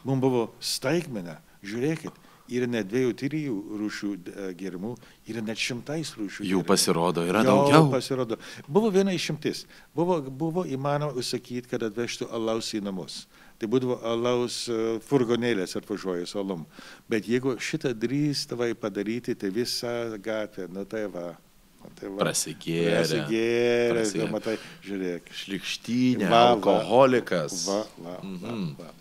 [0.06, 2.20] Mums buvo staigmena, žiūrėkit,
[2.58, 4.92] yra net dviejų, trijų rūšių e, gėrimų,
[5.32, 6.44] yra net šimtais rūšių.
[6.44, 6.68] Jų gėrimų.
[6.70, 7.88] pasirodo, yra Jau daugiau.
[7.94, 8.38] Pasirodo.
[8.68, 9.66] Buvo viena išimtis.
[9.96, 13.24] Buvo, buvo įmanoma užsakyti, kad atvežtų alaus į namus.
[13.62, 16.66] Tai būdavo alaus e, furgonėlės atvažiuoja su alum.
[17.08, 21.30] Bet jeigu šitą drįstavai padaryti, tai visą gatvę, nu tai va.
[21.84, 22.24] nu Tai va.
[22.26, 22.92] Prasigėrė.
[22.98, 23.94] Prasigėrė.
[23.94, 24.28] Prasigėrė.
[24.32, 24.54] Matai,
[24.88, 25.32] žiūrėk.
[25.36, 26.52] Šlikštynė, Va, va.
[26.56, 27.66] alkoholikas.
[27.68, 28.76] Va, va, va, Mhm.
[28.80, 28.92] va.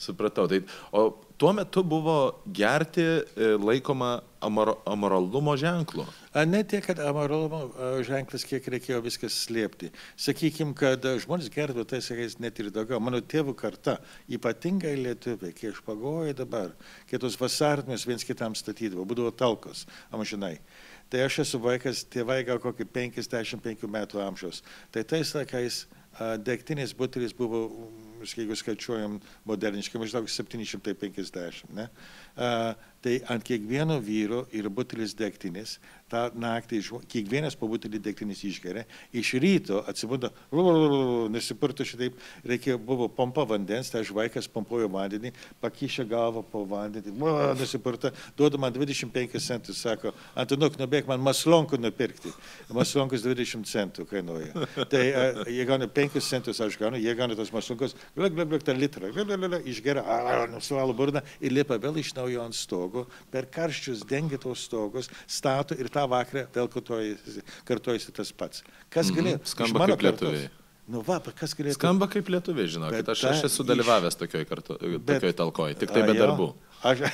[0.00, 0.46] Supratau.
[0.48, 0.62] Tai,
[0.96, 3.22] o tuo metu buvo gerti e,
[3.60, 6.06] laikoma amor, amoralumo ženklu.
[6.48, 9.90] Ne tiek, kad amoralumo a, ženklas, kiek reikėjo viskas slėpti.
[10.20, 13.00] Sakykime, kad žmonės gerbė tais sakais net ir daugiau.
[13.00, 13.98] Mano tėvų karta,
[14.32, 16.72] ypatingai lietuviai, kiek aš pagoju dabar,
[17.10, 19.84] kitos vasartmės viens kitam statydavo, būdavo talkos,
[20.16, 20.56] amžinai.
[21.10, 24.62] Tai aš esu vaikas, tėvai gal kokį 55 metų amžiaus.
[24.94, 25.82] Tai tais laikais
[26.46, 27.66] degtinės butelis buvo,
[28.20, 31.70] mm, jeigu skaičiuojam moderniškai, maždaug 750.
[31.76, 31.88] Ne?
[33.00, 35.78] Tai ant kiekvieno vyro yra butelis degtinis,
[36.10, 38.82] tą naktį kiekvienas po butelį degtinis išgeria,
[39.16, 40.32] iš ryto atsibunda,
[41.32, 42.18] nesipurtų šitaip,
[42.50, 47.14] reikėjo, buvo pompa vandens, tai aš vaikas pompuoju vandenį, pakišė galvą po vandenį,
[47.60, 52.32] nesipurta, duoda man 25 centus, sako, Antinuk, nubėg man maslonkų nupirkti,
[52.74, 54.66] maslonkus 20 centų kainuoja.
[54.90, 58.66] Tai a, jie gauna 5 centus, aš gaunu, jie gauna tos maslonkus, glek, glek, glek,
[58.66, 60.04] tą litrą, glek, glek, glek, išgeria,
[60.52, 65.74] nusivalo burną ir lipa vėl iš naujo ant stogo, per karščius dengia tos stogus, stato
[65.80, 68.62] ir tą vakarą vėl kartojasi, kartojasi tas pats.
[68.92, 69.10] Kas?
[69.10, 70.46] Mhm, skamba iš mano kaip lietuviai.
[70.46, 70.56] kartos-
[70.90, 71.76] Nu va, bet kas galėtų?
[71.76, 73.04] Skamba kaip lietuviai, žinokit.
[73.04, 74.74] Bet Aš, aš esu dalyvavęs tokioj, kartu,
[75.06, 76.48] tokioj talkoj, tik tai be darbų.
[76.82, 77.04] Aš...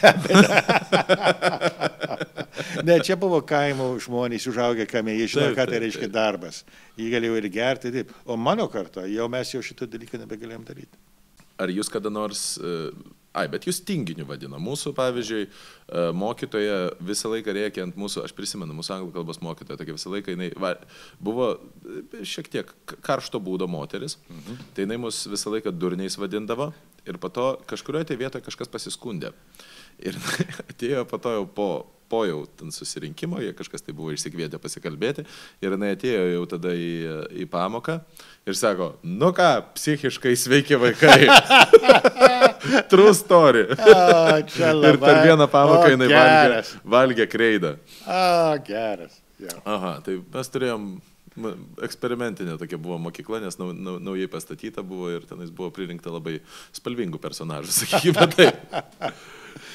[2.88, 6.14] ne, čia buvo kaimo žmonės užaugę kaime, jie žino, Taip, ką tai taip, reiškia taip.
[6.16, 6.62] darbas.
[6.96, 8.14] Jie galėjo ir gerti, taip.
[8.24, 10.96] O mano karta, jau mes jau šitą dalyką nebegalėjom daryti.
[11.60, 12.46] Ar jūs kada nors...
[12.60, 12.90] e,
[13.36, 14.56] Ai, bet jūs tinginiu vadina.
[14.62, 19.76] Mūsų, pavyzdžiui, e, mokytoja visą laiką rėkė ant mūsų, aš prisimenu, mūsų anglų kalbos mokytoja,
[19.80, 20.72] tokia visą laiką jinai va,
[21.20, 22.72] buvo e, šiek tiek
[23.04, 24.62] karšto būdo moteris, mhm.
[24.72, 26.70] tai jinai mus visą laiką durniais vadindavo
[27.06, 29.34] ir po to kažkurioje tai vietoje kažkas pasiskundė.
[30.00, 30.16] Ir
[30.70, 31.68] atėjo po to jau po,
[32.08, 35.26] po jau ten susirinkimo, jie kažkas tai buvo išsikvietę pasikalbėti
[35.60, 36.90] ir jinai atėjo jau tada į,
[37.44, 38.00] į pamoką
[38.46, 41.20] ir sako, nu ką, psichiškai sveiki vaikai.
[42.92, 43.66] True story.
[43.76, 46.62] A, čia Ir per vieną pamoką O, jinai valgė,
[46.96, 47.76] valgė kreidą.
[48.06, 49.20] A, geras.
[49.40, 49.52] Jo.
[49.68, 50.88] Aha, tai mes turėjom
[51.84, 56.38] eksperimentinė tokia buvo mokykla, nes nau, nau, naujai pastatyta buvo ir tenais buvo pririnkta labai
[56.76, 58.78] spalvingų personažų, sakykime taip.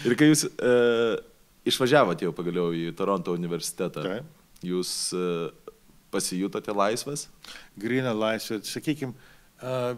[0.08, 0.72] Ir kai jūs e,
[1.70, 4.32] išvažiavote jau pagaliau į Toronto universitetą, Taip.
[4.66, 5.28] jūs e,
[6.14, 7.28] pasijutote laisvas?
[7.80, 9.14] Grina laisvė, sakykime,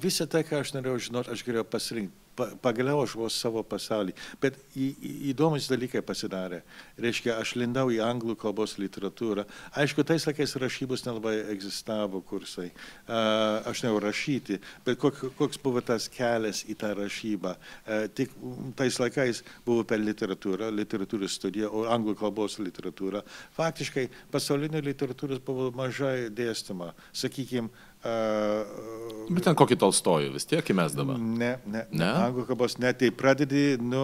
[0.03, 2.22] visą tai, ką aš norėjau žinoti, aš galėjau pasirinkti.
[2.33, 4.15] Pa, pagaliau aš buvau savo pasaulį.
[4.41, 6.63] Bet į, į, įdomus dalykai pasidarė.
[6.97, 9.45] Reiškia, aš lindau į anglų kalbos literatūrą.
[9.77, 12.71] Aišku, tais laikais rašybos nelabai egzistavo kursai.
[13.05, 17.53] Uh, aš nežinau rašyti, bet kok, koks buvo tas kelias į tą rašybą.
[17.53, 18.33] Uh, tik
[18.79, 23.23] tais laikais buvo per literatūrą, literatūros studiją, o anglų kalbos literatūrą.
[23.57, 26.93] Faktiškai pasaulinio literatūros buvo mažai dėstoma.
[27.13, 27.69] Sakykime,
[28.03, 31.15] uh, Bet ten kokį tolstojų vis tiek įmesdavo.
[31.15, 32.07] Ne, ne, Ne?
[32.25, 34.03] Anglų kalbos, ne, tai pradedi nu,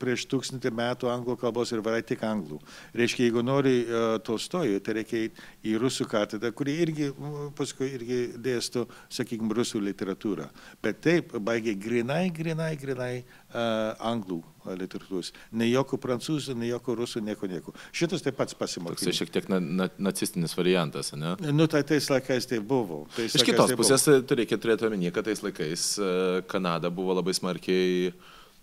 [0.00, 2.60] prieš tūkstantį metų anglų kalbos ir varai tik anglų.
[2.96, 5.24] Reiškia, jeigu nori uh, Tolstojų, tai reikia
[5.66, 7.10] į rusų katedrą, kuri irgi
[7.58, 10.48] paskui irgi dėsto, sakykime, rusų literatūrą.
[10.84, 13.12] Bet taip, baigė grinai, grinai, grinai
[13.54, 15.32] anglų uh, literatūros.
[15.56, 17.74] Ne jokio prancūzų, ne jokio rusų, nieko, nieko.
[17.94, 19.12] Šitas taip Toksai pasimokė.
[19.16, 21.34] šiek tiek na, na, nacistinis variantas, ne?
[21.52, 23.04] Nu, tai tais laikais tai buvo.
[23.16, 26.12] Tais Iš kitos tai pusės e, tu reikia turėti omeny, kad tais laikais e,
[26.50, 28.14] Kanada buvo labai smarkiai,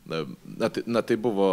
[0.09, 1.51] na, na, tai, na tai buvo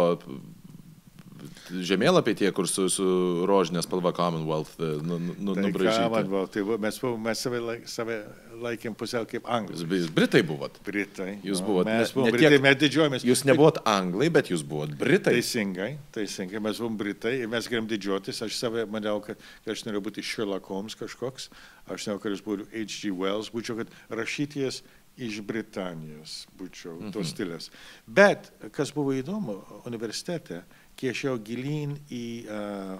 [1.69, 3.05] žemėlapiai tie, kur su, su
[3.49, 6.23] rožinė spalva Commonwealth e, nu, nu, Tai man nubražyti.
[6.29, 8.17] buvo, tai mes, buvom, mes save, laik, save
[8.59, 9.77] laikėm pusiau kaip anglai.
[9.79, 10.79] Jūs, Britai buvot.
[10.83, 11.37] Britai.
[11.45, 13.25] Jūs nu, buvot Mes ne- buvom ne Britai, tiek- mes didžiuojamės.
[13.29, 15.37] Jūs nebuvot anglai, bet jūs buvot Britai.
[15.39, 18.41] Teisingai, teisingai, mes buvom Britai ir mes galim didžiuotis.
[18.43, 21.49] Aš save maniau, kad, kad aš noriu būti Sherlock Holmes kažkoks.
[21.89, 23.11] Aš žinau, kad aš būčiau H.G.
[23.15, 24.81] Wells, būčiau, kad rašyties
[25.19, 27.11] iš Britanijos būčiau Mhm.
[27.11, 27.69] tos stilius.
[28.07, 30.61] Bet, kas buvo įdomu universitete,
[30.99, 32.97] kai aš jau gilin į, uh,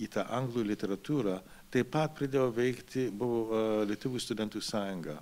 [0.00, 1.36] į tą anglų literatūrą,
[1.70, 5.18] taip pat pradėjau veikti, buvo uh, Lietuvų studentų sąjunga.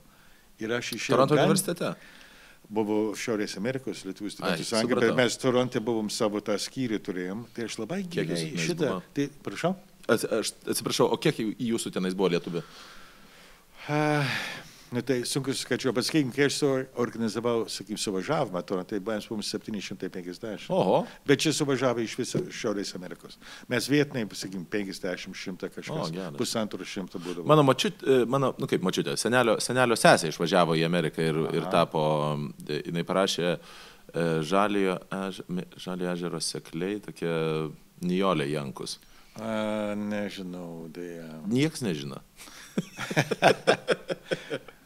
[0.62, 1.16] Ir aš išėjau.
[1.16, 1.92] Toronto gan- universitete.
[2.68, 5.18] Buvo Šiaurės Amerikos Lietuvos Ai, studentų sąjunga, bet supratau.
[5.22, 7.44] mes Toronte buvom savo tą skyrių turėjom.
[7.56, 8.90] Tai aš labai giliai šitą.
[8.90, 9.02] buvo?
[9.16, 9.74] Tai, prašau.
[10.08, 12.62] Aš atsiprašau, o kiek jūsų tenais buvo lietuvių?
[13.88, 14.36] Uh,
[14.92, 16.58] nu, tai sunku skaičiuoti, bet sakykime, kai aš
[17.00, 20.68] organizavau, sakykime, suvažiavimą Toronte, tai mes buvom 750.
[20.74, 23.36] Oho, Bet čia suvažiavo iš viso Šiaurės Amerikos.
[23.68, 26.12] Mes vietiniai, sakykime, 50, 100 O, kažkas.
[26.14, 26.38] geras.
[26.38, 27.46] Pusantro šimto būdavo.
[27.48, 31.74] Mano mačiutė, mano, nu kaip mačiutė, senelio, senelio sesė išvažiavo į Ameriką ir, ir Aha.
[31.80, 32.02] tapo,
[32.68, 33.58] e, jinai parašė e,
[34.48, 34.96] Žaliojo
[36.14, 37.34] ežero sekliai, tokia
[38.08, 38.96] Nijolė Jankus.
[39.38, 41.28] A, nežinau, dėja.
[41.46, 42.22] Niekas nežino.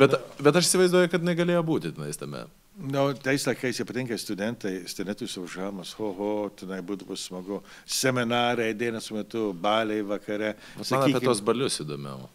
[0.00, 2.44] bet, bet aš įsivaizduoju, kad negalėjo būti tenais tame.
[2.74, 7.60] Nu, tais laikais ypatingai studentai, studentų suvažiavimas, ho, ho, tenai būdavo smagu.
[7.86, 10.56] Seminarai, dienos metu, baliai vakare.
[10.80, 12.26] Man apie tos balius įdomiau.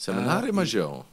[0.00, 1.04] Seminarai mažiau.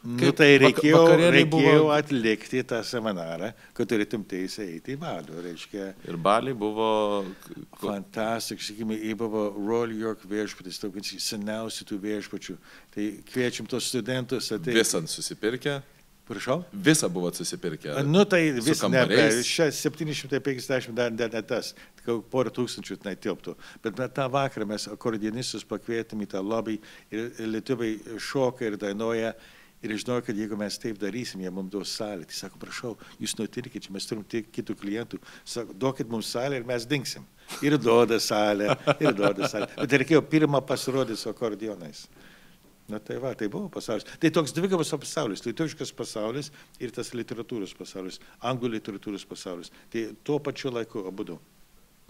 [0.00, 5.42] Nu, tai reikėjo, reikėjo buvo- atlikti tą seminarą, kad turėtum teisę eiti į balių.
[5.44, 7.24] Reiškia, Ir baliai buvo...
[7.82, 12.56] fantastiškai, sakykime, į buvo Royal York viešbutis, tokius seniausių tų viešbučių.
[12.96, 14.78] Tai kviečiam tos studentus ateiti.
[14.80, 15.82] Visant susipirkę.
[16.30, 16.60] Prašau?
[16.72, 18.04] Visą buvot susipirkę.
[18.06, 19.02] Nu tai vis ne,
[19.42, 21.72] čia 750 dar, dar ne tas,
[22.06, 23.56] porą tūkstančių netilptų.
[23.82, 26.78] Bet mes tą vakarą mes akordianistus pakvietėm į tą lobby
[27.10, 29.34] ir lietuviai šoka ir dainuoja.
[29.80, 32.26] Ir žinau, kad jeigu mes taip darysim, jie mums duos salę.
[32.28, 32.90] Tai sako, prašau,
[33.22, 35.20] jūs nutirkite, mes turim tiek kitų klientų.
[35.48, 37.24] Sako, duokit mums salę ir mes dingsim.
[37.64, 39.70] Ir duoda salę, ir duoda salę.
[39.78, 42.04] Bet reikėjo pirmą pasirodyti su akordionais.
[42.90, 44.04] Na tai va, tai buvo pasaulis.
[44.20, 46.50] Tai toks dvigubas pasaulis, lietuviškas pasaulis
[46.82, 48.18] ir tas literatūros pasaulis,
[48.50, 49.70] anglų literatūros pasaulis.
[49.92, 51.38] Tai tuo pačiu laiku abu du.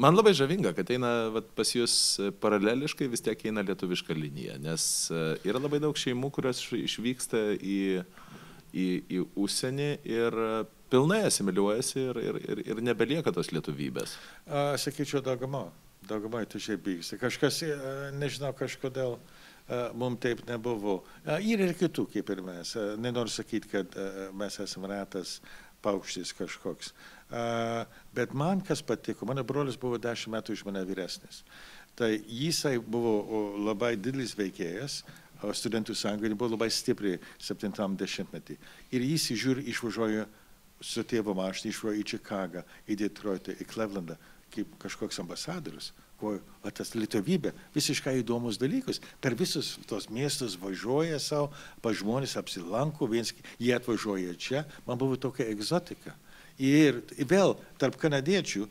[0.00, 1.94] Man labai žavinga, kad eina vat, pas jūs
[2.40, 7.42] paraleliškai vis tiek eina lietuviška linija, nes e, yra labai daug šeimų, kurios iš- išvyksta
[7.58, 7.76] į,
[8.72, 10.48] į, į užsienį ir e,
[10.94, 14.16] pilnai asimiliuojasi ir, ir, ir, ir nebelieka tos lietuvybės.
[14.48, 15.66] A, sakyčiau, dauguma.
[16.08, 17.20] Dauguma tu šiaip vyksta.
[17.20, 17.76] Kažkas, e,
[18.16, 19.18] nežinau, kažkodėl
[20.00, 21.02] mums taip nebuvo.
[21.28, 22.72] Yra ir kitų, kaip ir mes.
[22.98, 23.92] Nenoriu sakyti, kad
[24.34, 25.42] mes esame retas
[25.84, 26.94] paukštis kažkoks.
[26.96, 31.44] A, Bet man kas patiko, mano brolis buvo dešimt metų iš mane vyresnis.
[31.94, 35.02] Tai jisai buvo labai didelis veikėjas,
[35.56, 38.58] studentų sąjunga buvo labai stipri 70-metį.
[38.92, 40.26] Ir jis žiūri išvažiuoja
[40.80, 44.16] su tėvo mašina, išvažiuoja į Čikagą, į Detroitą, į Clevelandą,
[44.52, 45.92] kaip kažkoks ambasadorius.
[46.20, 49.00] O o tas lietuvybė, visiškai įdomus dalykus.
[49.24, 51.48] Per visus tos miestus važiuoja savo,
[51.80, 56.12] pa žmonės apsilanko, viens, jie atvažiuoja čia, man buvo tokia egzotika.
[56.60, 58.66] Ir vėl tarp kanadiečių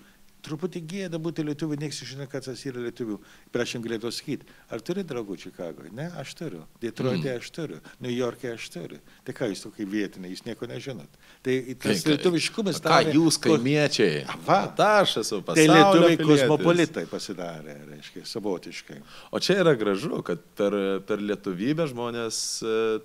[0.46, 3.18] truputį gėda būti lietuviu, niekas žino, kas tas yra lietuvių.
[3.54, 5.92] Ir aš jums galėčiau sakyti, ar turi draugų Čikagoje?
[5.94, 6.64] Ne, aš turiu.
[6.82, 7.38] Detroite Mm.
[7.40, 7.80] aš turiu.
[8.00, 9.00] New York'e aš turiu.
[9.26, 11.10] Tai ką jūs tokie vietiniai, jūs nieko nežinot.
[11.44, 14.26] Tai tas Kai- lietuviškumas Ką jūs, kaimiečiai?
[14.46, 14.62] Va.
[15.00, 19.02] Aš esu Tai pasaulio lietuviai kosmopolitai pasidarė, reiškia, savotiškai.
[19.32, 20.72] O čia yra gražu, kad per,
[21.08, 23.00] per lietuvybę žmonės e,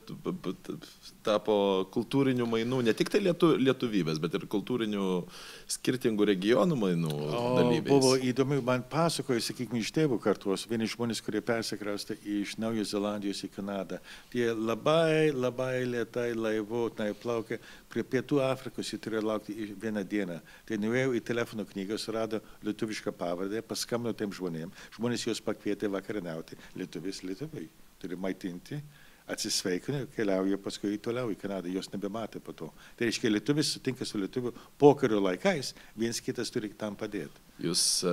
[1.24, 1.56] tapo
[1.94, 5.06] kultūrinių mainų, ne tik tai lietu, lietuvybės, bet ir kultūrinių
[5.74, 7.88] skirtingų regionų mainų O dalyviais.
[7.88, 13.42] buvo įdomu, man pasakojo, sakykime, iš tėvų kartos, vieni žmonės, kurie persikraustė iš Naujos Zelandijos
[13.46, 14.00] į Kanadą.
[14.32, 17.60] Tie labai, labai lietai laivu, tai plaukė
[17.92, 20.40] prie Pietų Afrikos, jie turėjo laukti vieną dieną.
[20.68, 26.60] Tai nuėjau į telefono knygą, surado lietuvišką pavardę, paskambino tiem žmonėm, žmonės juos pakvietė vakarieniauti,
[26.78, 27.68] lietuvis, lietuviai,
[28.02, 28.82] turi maitinti.
[29.24, 32.66] Atsisveikina ir keliauja paskui toliau į Kanadą, jos nebematė po to.
[32.98, 37.40] Tai reiškia, lietuvis sutinka su lietuviu pokario laikais, viens kitas turi tam padėti.
[37.64, 38.12] Jūs e,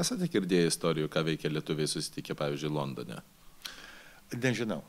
[0.00, 3.20] esate girdėję istorijų, ką veikia lietuviai susitikę, pavyzdžiui, Londone?
[4.34, 4.82] Nežinau.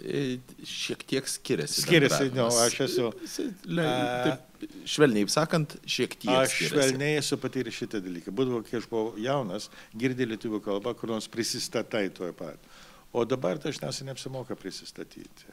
[0.00, 1.82] E, Šiek tiek skiriasi.
[1.82, 2.54] Skiriasi, bendravimas.
[2.54, 3.88] no, aš esu- le-
[4.28, 6.30] Taip, švelniai sakant, šiek tiek.
[6.44, 6.70] Aš skiriasi.
[6.76, 8.32] švelniai esu patyręs šitą dalyką.
[8.36, 12.69] Būdavo, kai aš buvau jaunas, girdė lietuvių kalbą, kur nors prisistatai tuo pat.
[13.12, 15.48] O dabar dažniausiai neapsimoka prisistatyti.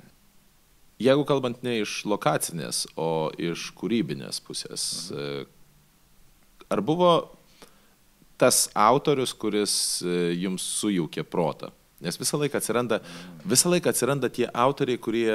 [1.02, 5.46] Jeigu kalbant ne iš lokacinės, o iš kūrybinės pusės, e,
[6.74, 7.12] ar buvo
[8.38, 9.74] tas autorius, kuris
[10.06, 11.72] e, jums sujaukė protą?
[12.02, 13.00] Nes visą laiką atsiranda,
[13.50, 15.30] visą laiką atsiranda tie autoriai, kurie,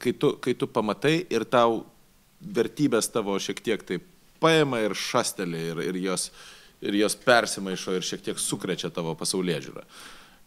[0.00, 1.84] kai- tu, kai tu pamatai ir tau
[2.42, 4.04] vertybės tavo šiek tiek taip
[4.42, 6.26] paima ir šastelė ir, ir, jos,
[6.82, 9.84] ir jos persimaišo ir šiek tiek sukrečia tavo pasaulyje žiūrą.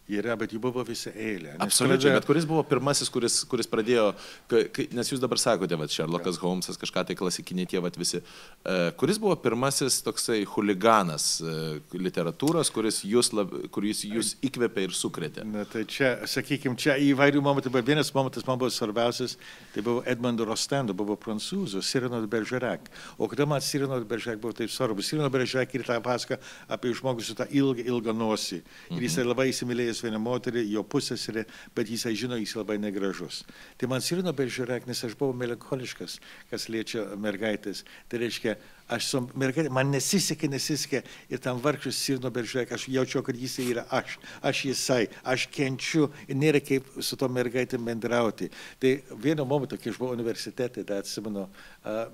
[0.06, 1.56] Yra, bet jų buvo visa eilė.
[1.58, 4.14] Absoliučiai, pradėjo- bet kuris buvo pirmasis, kuris, kuris pradėjo,
[4.48, 8.22] kai, nes jūs dabar sakote, va, Sherlockas Holmesas, kažką tai klasikiniai tie, va, visi,
[8.64, 14.94] e, kuris buvo pirmasis toksai huliganas e, literatūros, kuris jūs, lab, kuris jūs įkvėpė ir
[14.94, 15.44] sukrėtė.
[15.50, 19.38] Na, tai čia, sakykime, čia įvairių momentų, bet vienas momentas man buvo svarbiausias,
[19.74, 22.92] tai buvo Edmundo Rostendo, buvo prancūzų, Sirino de Bergerac.
[23.18, 26.38] O kada man Sirino de Bergerac buvo taip svarbus, Sirino de Bergerac ir tą paską
[26.70, 28.62] apie žmogų su tą ilgą, ilgą nosį.
[28.94, 33.44] Ir jisai labai įsimylėjęs vieną moterį, jo pusėserį, bet jisai žino, jis labai negražus.
[33.80, 36.20] Tai man Sirino Bergerac, nes aš buvau melancholiškas,
[36.52, 37.84] kas liečia mergaitės.
[38.10, 38.58] Tai reiškia,
[38.92, 41.02] aš su mergaitė, man nesisekė, nesisekė
[41.34, 46.10] ir tam vargšas Sirino Beržek, aš jaučiu, kad jis yra aš, aš jisai, aš kenčiu
[46.28, 48.52] ir nėra kaip su to mergaitė bendrauti.
[48.82, 51.48] Tai vienu momentu, kai aš buvau universitete, tai atsimenu,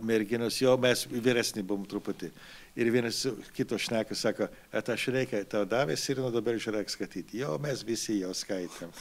[0.06, 2.32] merginos, jo mes vyresni buvom truputį.
[2.72, 3.18] Ir vienas
[3.52, 7.42] kito šneka, sako, at aš reikia, tau davė Sirino dabar žiūrėk skaityti.
[7.42, 8.94] Jo, mes visi jau skaitėm.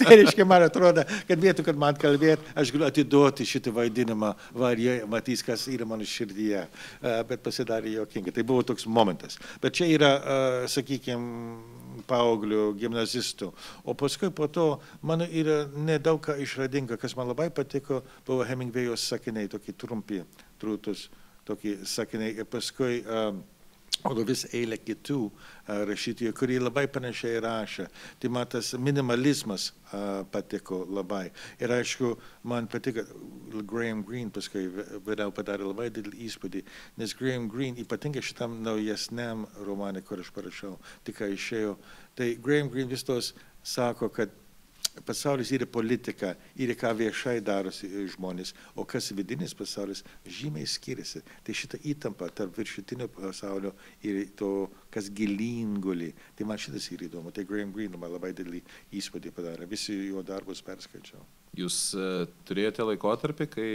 [0.00, 4.72] Tai reiškia, man atrodo, kad vietų, kad man kalbėt, aš galiu atiduoti šitą vaidinimą, va,
[4.74, 6.64] ir jie matys, kas yra mano širdyje.
[6.98, 8.34] Uh, bet pasidarė jokinga.
[8.34, 9.38] Tai buvo toks momentas.
[9.62, 11.78] Bet čia yra, uh, sakykime,
[12.08, 13.52] paauglių, gimnazistų.
[13.86, 14.66] O paskui po to
[15.06, 20.22] mano yra nedaug ką išradinga, kas man labai patiko, buvo Hemingvėjos sakiniai, tokie trumpi,
[20.62, 21.08] trūtus,
[21.48, 22.36] tokie sakiniai.
[22.38, 23.44] Ir paskui um,
[24.06, 27.88] O vis eilė kitų a, rašytojų, kurie labai panašiai rašė.
[28.22, 31.32] Tai man tas minimalizmas a, patiko labai.
[31.58, 32.12] Ir aišku,
[32.46, 33.02] man patiko,
[33.66, 36.62] Graham Greene paskui vė- vėliau padarė labai didelį įspūdį,
[37.02, 40.76] nes Graham Greene, ypatingai šitam naujesniam romanui, kur aš parašiau,
[41.08, 41.74] tik išėjo,
[42.14, 43.32] tai Graham Greene vis tos
[43.66, 44.30] sako, kad
[45.06, 51.22] pasaulis yra politika, yra ką viešai darosi žmonės, o kas vidinis pasaulis žymiai skiriasi.
[51.44, 53.74] Tai šita įtampa tarp viršutinio pasaulio
[54.06, 57.32] ir to, kas gilinguli, tai man šitas yra įdomu.
[57.34, 58.62] Tai Graham Greene man labai didelį
[59.00, 61.22] įspūdį padarė, visi jo darbus perskaičiau.
[61.58, 62.08] Jūs e,
[62.48, 63.70] turėjote laikotarpį, kai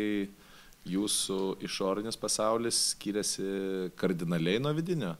[0.93, 5.15] jūsų išorinis pasaulis skiriasi kardinaliai nuo vidinio?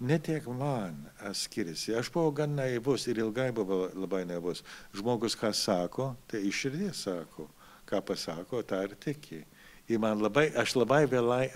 [0.00, 0.96] Ne tiek man
[1.32, 1.94] skiriasi.
[1.96, 4.64] Aš buvau gan naivus ir ilgai buvau labai naivus.
[4.96, 7.48] Žmogus ką sako, tai iš širdies sako.
[7.88, 9.44] Ką pasako, tą ir tiki.
[9.88, 11.48] Ir man labai, aš labai vėlai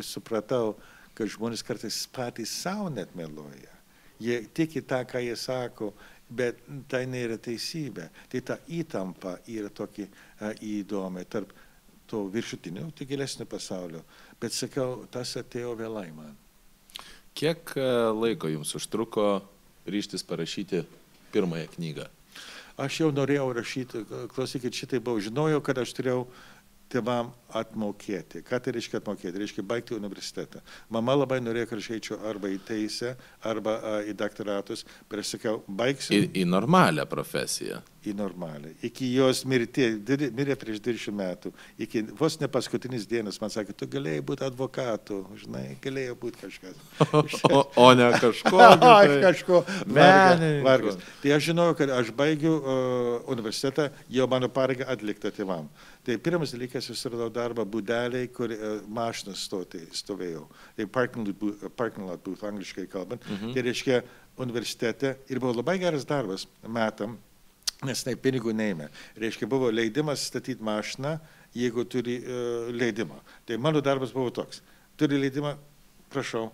[0.00, 0.74] supratau,
[1.14, 3.72] kad žmonės kartais patys savo net meluoja.
[4.22, 5.92] Jie tiki tą, ką jie sako,
[6.30, 8.08] bet tai nėra teisybė.
[8.32, 10.08] Tai ta įtampa yra tokia
[10.64, 11.52] įdomi tarp
[12.08, 14.04] to viršutinio, tai gilesnio pasaulio.
[14.40, 16.34] Bet sakiau, tas atėjo vėlai man.
[17.34, 19.42] Kiek e, laiko jums užtruko
[19.90, 20.84] ryštis parašyti
[21.34, 22.06] pirmąją knygą?
[22.74, 24.02] Aš jau norėjau rašyti,
[24.34, 26.24] klausykit, šitai buvau, žinojau, kad aš turėjau
[26.94, 28.40] tėvam atmokėti.
[28.46, 29.38] Ką tai reiškia atmokėti?
[29.38, 30.62] Reiškia baigti universitetą.
[30.90, 33.12] Mama labai norėjo, kad aš eičiau arba į teisę,
[33.46, 37.82] arba a, į doktoratus, bet aš sakiau, baigsiu Į, į normalią profesiją.
[38.04, 38.72] į normalią.
[38.84, 39.94] Iki jos mirties,
[40.36, 45.22] mirė prieš 20 metų, iki vos ne paskutinis dienas man sakė, tu galėjai būti advokatu,
[45.40, 46.76] žinai, galėjo būti kažkas.
[47.54, 48.58] O, o ne kažko.
[48.94, 50.66] Aš kažko Menininku.
[50.66, 50.98] vargas.
[51.22, 55.68] Tai aš žinojau, kad aš baigiu uh, universitetą, jau mano pareiga atlikta tėvam.
[55.70, 59.46] Tai pirmas dalykas, susiradau darbą būdeliai, kur uh, mašinas
[59.96, 60.44] stovėjau.
[60.76, 61.30] Tai parking
[61.76, 63.24] parking lot booth angliškai kalbant.
[63.24, 63.54] Mhm.
[63.54, 64.02] Tai reiškia
[64.44, 67.16] universitete ir buvo labai geras darbas metam,
[67.84, 68.90] nes tai pinigų neėmė.
[69.20, 71.16] Reiškia, buvo leidimas statyti mašiną,
[71.56, 73.20] jeigu turi uh, leidimą.
[73.46, 74.62] Tai mano darbas buvo toks.
[75.00, 75.56] Turi leidimą,
[76.12, 76.50] prašau,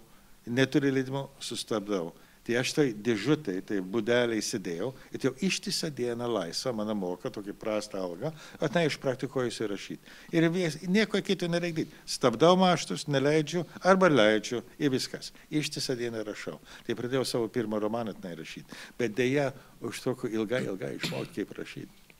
[0.47, 2.13] neturi leidimo, sustabdau.
[2.51, 7.55] Tai aš tai dėžutai, tai būdeliai sėdėjau ir jau ištisą dieną laisvą, mano moka tokį
[7.55, 10.15] prastą algą, ten iš praktikuojusi rašyti.
[10.35, 12.01] Ir vis, nieko kito nereikia daryti.
[12.11, 15.31] Stabdau maštus, neleidžiu arba leidžiu ir viskas.
[15.47, 16.59] Ištisą dieną rašau.
[16.87, 18.67] Tai pradėjau savo pirmą romaną tenai rašyti.
[18.99, 22.11] Bet dėja, užtruko ilgai, ilgai išmokti, kaip rašyti.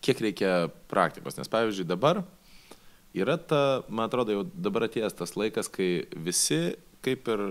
[0.00, 0.54] Kiek reikia
[0.88, 1.36] praktikos?
[1.36, 2.24] Nes pavyzdžiui dabar
[3.12, 7.42] yra ta, man atrodo, jau dabar atėjęs tas laikas, kai visi kaip ir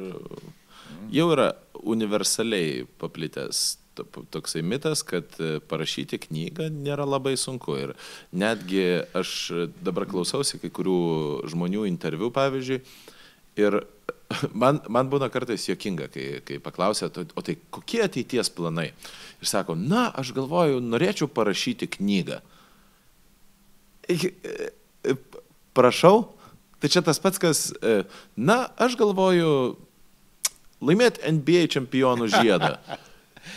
[1.13, 1.51] jau yra
[1.83, 7.75] universaliai paplitęs to- toksai mitas, kad e, parašyti knygą nėra labai sunku.
[7.77, 7.91] Ir
[8.33, 9.33] netgi aš
[9.85, 10.95] dabar klausausi kai kurių
[11.51, 12.79] žmonių interviu, pavyzdžiui,
[13.61, 13.77] ir
[14.63, 18.89] man, man būna kartais jokinga, kai, kai paklausia, "To- o tai kokie ateities planai?
[19.43, 22.41] Ir sako, na, aš galvoju, norėčiau parašyti knygą.
[24.09, 24.15] E,
[25.05, 25.15] e,
[25.73, 26.33] Prašau,
[26.79, 27.59] tai čia tas pats, kas,
[28.37, 29.75] na, aš galvoju,
[30.83, 32.75] laimėti NBA čempionų žiedą.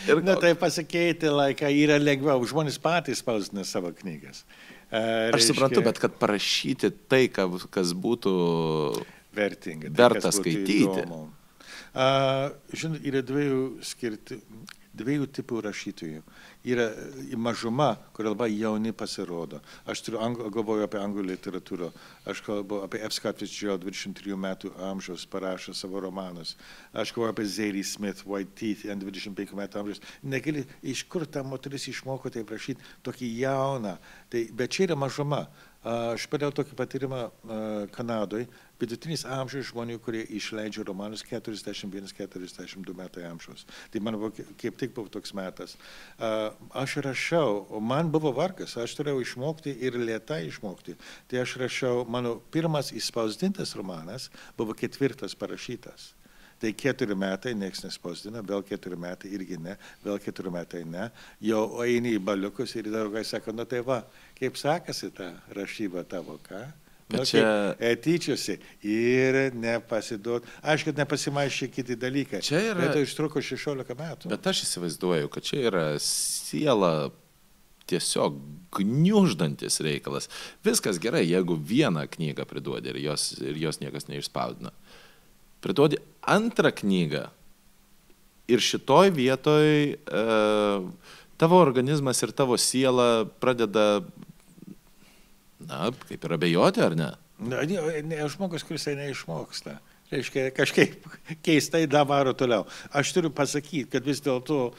[0.07, 4.43] Ir, Na tai pasikeitė laiką, yra lengviau, žmonės patys spausdina savo knygas.
[4.87, 5.01] E,
[5.35, 8.33] aš suprantu, bet kad parašyti tai, kas būtų...
[9.35, 9.91] vertinga.
[9.91, 11.07] verta kas būtų skaityti.
[11.97, 12.07] A,
[12.77, 14.37] Žinot, yra dviejų, skirti,
[14.97, 16.23] dviejų tipų rašytojų.
[16.67, 19.61] Yra e, mažuma, kur labai jauni pasirodo.
[19.89, 21.91] Aš turiu, angl, galvoju apie anglų literatūrą.
[22.27, 26.55] Aš kalbu apie Fitzgerald 23 metų amžiaus parašė savo romanus.
[26.93, 30.03] Aš galvoju apie Zadie Smith, White Teeth ant 25 metų amžiaus.
[30.23, 33.97] Negali, iš kur ta moteris išmoko taip rašyti tokį jauną.
[34.31, 35.45] Tai, bet čia yra mažuma.
[35.87, 37.19] Aš padėjau tokį patyrimą
[37.95, 38.47] Kanadoje.
[38.77, 43.63] Vidutinis amžius žmonių, kurie išleidžia romanus 41-42 metai amžiaus.
[43.93, 44.29] Tai man buvo,
[44.59, 45.77] kaip- tik buvo toks metas.
[46.19, 50.97] Aš rašiau, o man buvo vargas, aš turėjau išmokti ir lietai išmokti.
[51.27, 56.13] Tai aš rašiau, mano pirmas įspausdintas romanas buvo ketvirtas parašytas.
[56.59, 61.11] Tai keturi metai nieks nespausdina, vėl keturi metai irgi ne, vėl keturi metai ne.
[61.45, 63.99] Jau eini į baliukus ir draugai sako, nu tai va,
[64.39, 66.63] kaip sekasi ta rašyba tavo, ką?
[67.07, 70.43] Bet Nu, čia- kaip Tyčiusi ir nepasiduot.
[70.63, 72.41] Aišku, kad nepasimaišė kiti dalykai.
[72.43, 74.27] Čia yra- Bet tai užtruko 16 metų.
[74.33, 77.11] Bet aš įsivaizduoju, kad čia yra siela
[77.87, 78.35] tiesiog
[78.75, 80.27] gniuždantis reikalas.
[80.65, 84.71] Viskas gerai, jeigu vieną knygą priduodi ir jos, ir jos niekas neišspausdina.
[85.63, 87.25] Priduodi antrą knygą
[88.47, 90.23] ir šitoj vietoj e,
[91.37, 94.01] tavo organizmas ir tavo siela pradeda,
[95.59, 97.11] na, kaip ir abejoti, ar ne?
[97.37, 99.77] Na, ne, ne, žmogus, kuris tai neišmoksta.
[100.07, 100.93] Reiškia, kažkaip
[101.43, 102.63] keistai davaro toliau.
[102.95, 104.69] Aš turiu pasakyti, kad vis dėlto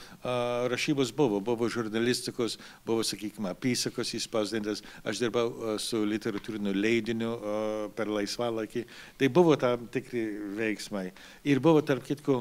[0.72, 2.57] rašybos buvo, buvo žurnalistikos,
[2.89, 8.87] buvo, sakykime, apysakos įspausdintas, aš dirbau su literatūriniu leidiniu uh, per laisvalaikį,
[9.20, 10.24] tai buvo tam tikri
[10.57, 11.11] veiksmai.
[11.45, 12.41] Ir buvo, tarp kitko,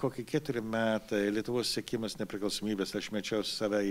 [0.00, 3.82] kokie keturi metai Lietuvos sėkimas nepriklausomybės, aš mečiau save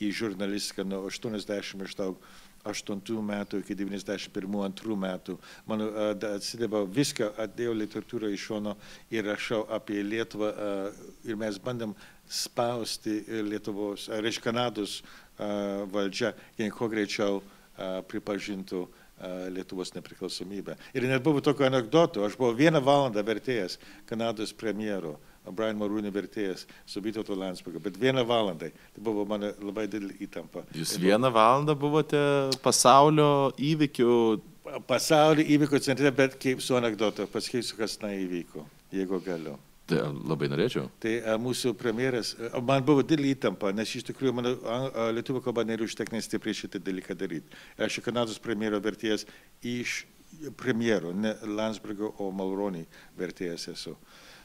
[0.00, 2.16] į, žurnalistiką nuo 80 maždaug.
[2.64, 5.36] 8 metų iki 91-2 metų.
[5.66, 5.86] Man
[6.34, 8.76] atsidėbau viską, atdėjau literatūrą iš šono
[9.10, 10.50] ir rašau apie Lietuvą
[11.24, 11.94] ir mes bandėm
[12.28, 15.00] spausti Lietuvos, reiškia Kanados
[15.90, 17.40] valdžia, jei kuo greičiau
[18.10, 18.84] pripažintų
[19.52, 20.76] Lietuvos nepriklausomybę.
[20.96, 23.76] Ir net buvo tokių anegdotų, aš buvau vieną valandą vertėjas
[24.08, 25.16] Kanados premjero.
[25.54, 28.70] Brian Marūnė vertėjas su Vytauto Landsbergu, bet vieną valandą.
[28.94, 30.64] Tai buvo mano labai didelė įtampa.
[30.76, 32.20] Jūs vieną valandą buvote
[32.64, 34.12] pasaulio įvykių.
[34.86, 38.62] Pasaulio įvykių centre, bet kaip su anegdotu, pasakysiu, kas neįvyko,
[38.94, 39.56] jeigu galiu.
[39.90, 40.86] Tai labai norėčiau.
[41.02, 44.52] Tai a, mūsų premjeras, a, man buvo didelė įtampa, nes iš tikrųjų mano
[45.16, 47.58] lietuvių kalba nėra užtektinai stipriai šitą dalyką daryti.
[47.80, 49.26] Aš Kanados premjero vertėjas
[49.66, 50.04] iš
[50.60, 52.84] premjero, ne Landsbergo, o Malronį
[53.18, 53.96] vertėjas esu.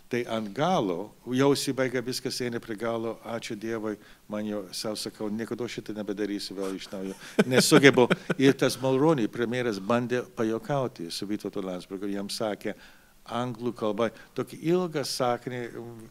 [0.09, 3.95] Tai ant galo, jau įsibaigia viskas, eina prie galo, ačiū Dievui,
[4.29, 7.15] man jau savo sakau, niekada šitą nebedarysiu vėl iš naujo.
[7.49, 8.05] Nesugebu.
[8.37, 12.75] Ir tas Malronį premjeras bandė pajokauti su Vytauto Landsbergu, jam sakė,
[13.25, 15.61] anglų kalba, tokį ilgą sakinį,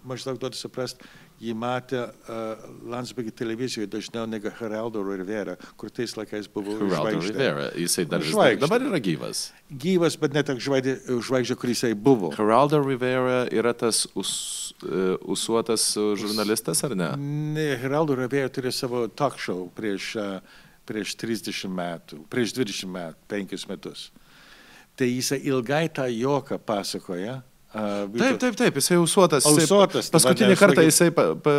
[0.03, 1.07] maždaug duodu suprasti,
[1.45, 7.69] jį matė uh, Landsbergį televizijoje dažniau negu Heraldo Rivera, kur tais laikais buvo Heraldo Rivera,
[7.79, 9.47] jisai dar dar, dabar yra gyvas.
[9.71, 10.97] Gyvas, bet net žvaigždė,
[11.29, 12.33] žvaigždė kur jisai buvo.
[12.37, 14.35] Heraldo Rivera yra tas us,
[14.87, 15.87] uh, usuotas
[16.21, 17.13] žurnalistas, ar ne?
[17.19, 23.27] Ne, Heraldo Rivera turi savo talk show prieš, uh, prieš 30 metų, prieš 20 metų,
[23.33, 24.11] 5 metus.
[24.95, 27.41] Tai jisai ilgai tą joką pasakoja.
[27.75, 29.47] Uh, taip, taip, taip, jisai ausuotas.
[29.51, 30.07] Ausuotas.
[30.15, 31.55] Paskutinį kartą jisai, pa, pa,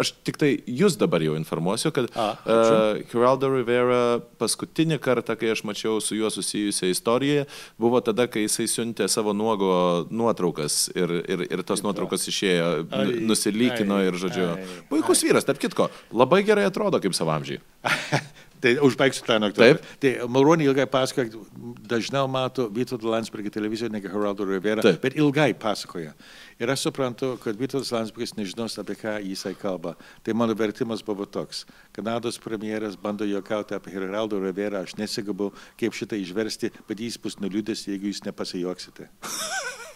[0.00, 5.52] aš tik tai jūs dabar jau informuosiu, kad A, uh, Geraldo Rivera paskutinį kartą, kai
[5.52, 7.44] aš mačiau su juo susijusią istoriją,
[7.76, 13.06] buvo tada, kai jisai siuntė savo nuogo nuotraukas ir, ir, ir tos nuotraukas išėjo, ai,
[13.28, 15.28] nusilykino ai, ir, žodžiu, ai, puikus ai.
[15.28, 17.60] vyras, tarp kitko, labai gerai atrodo kaip savamžiai.
[18.60, 19.78] Tai užbaigsiu tą anekdotą.
[20.02, 21.40] Tai Malronį ilgai pasakoja,
[21.88, 25.00] dažniau mato Vytauto Landsbergį televizijoje negu Heraldo Rivera, Taip.
[25.04, 26.14] bet ilgai pasakoja.
[26.58, 29.94] Ir aš suprantu, kad Vytautas Landsbergis nežinos, apie ką jisai kalba.
[30.26, 31.64] Tai mano vertimas buvo toks.
[31.94, 37.38] Kanados premjeras bando juokauti apie Heraldo Rivera, aš nesigabu, kaip šitą išversti, bet jis bus
[37.42, 39.10] nuliūdęs, jeigu jūs nepasijuoksite.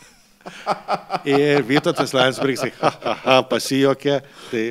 [1.29, 4.19] Ir Vytautas Landsbergis ha, ha, ha, pasijokė,
[4.51, 4.63] tai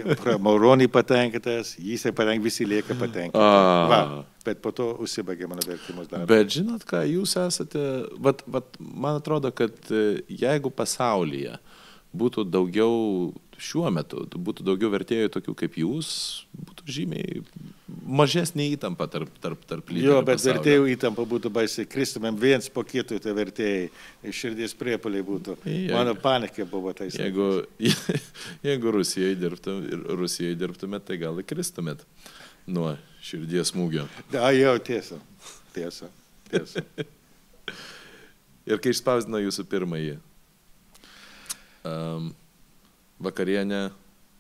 [0.44, 4.26] Mauronį patenkintas, jis patenkintas, visi lieka patenkinti.
[4.46, 6.28] Bet po to užsibaigė mano vertimus darbas.
[6.32, 7.86] Bet žinot ką, jūs esate,
[8.26, 11.60] vat, vat, man atrodo, kad e, jeigu pasaulyje
[12.18, 12.96] būtų daugiau
[13.62, 16.08] šiuo metu, būtų daugiau vertėjų tokių kaip jūs,
[16.58, 17.42] būtų žymiai
[18.12, 20.08] mažesnė įtampa tarp, tarp, tarp lyderių.
[20.08, 20.56] Jo, bet pasaulio.
[20.58, 21.86] vertėjų įtampa būtų baisiai.
[21.92, 23.90] Kristumėm viens po kito tai vertėjai.
[24.34, 25.58] Širdies priepoliai būtų.
[25.68, 27.16] Jeigu- Mano panikė buvo tais.
[27.20, 27.66] Jeigu,
[28.68, 29.86] jeigu Rusijoje dirbtum,
[30.18, 32.02] Rusijoje dirbtumėt, tai gal įkristumėt
[32.68, 34.08] nuo širdies smūgio.
[34.34, 35.22] A, jau tiesa.
[35.76, 36.10] Tiesa.
[36.50, 36.84] Tiesa.
[38.72, 40.18] Ir kai išspausdino jūsų pirmąjį
[41.88, 42.30] um,
[43.22, 43.90] vakarienę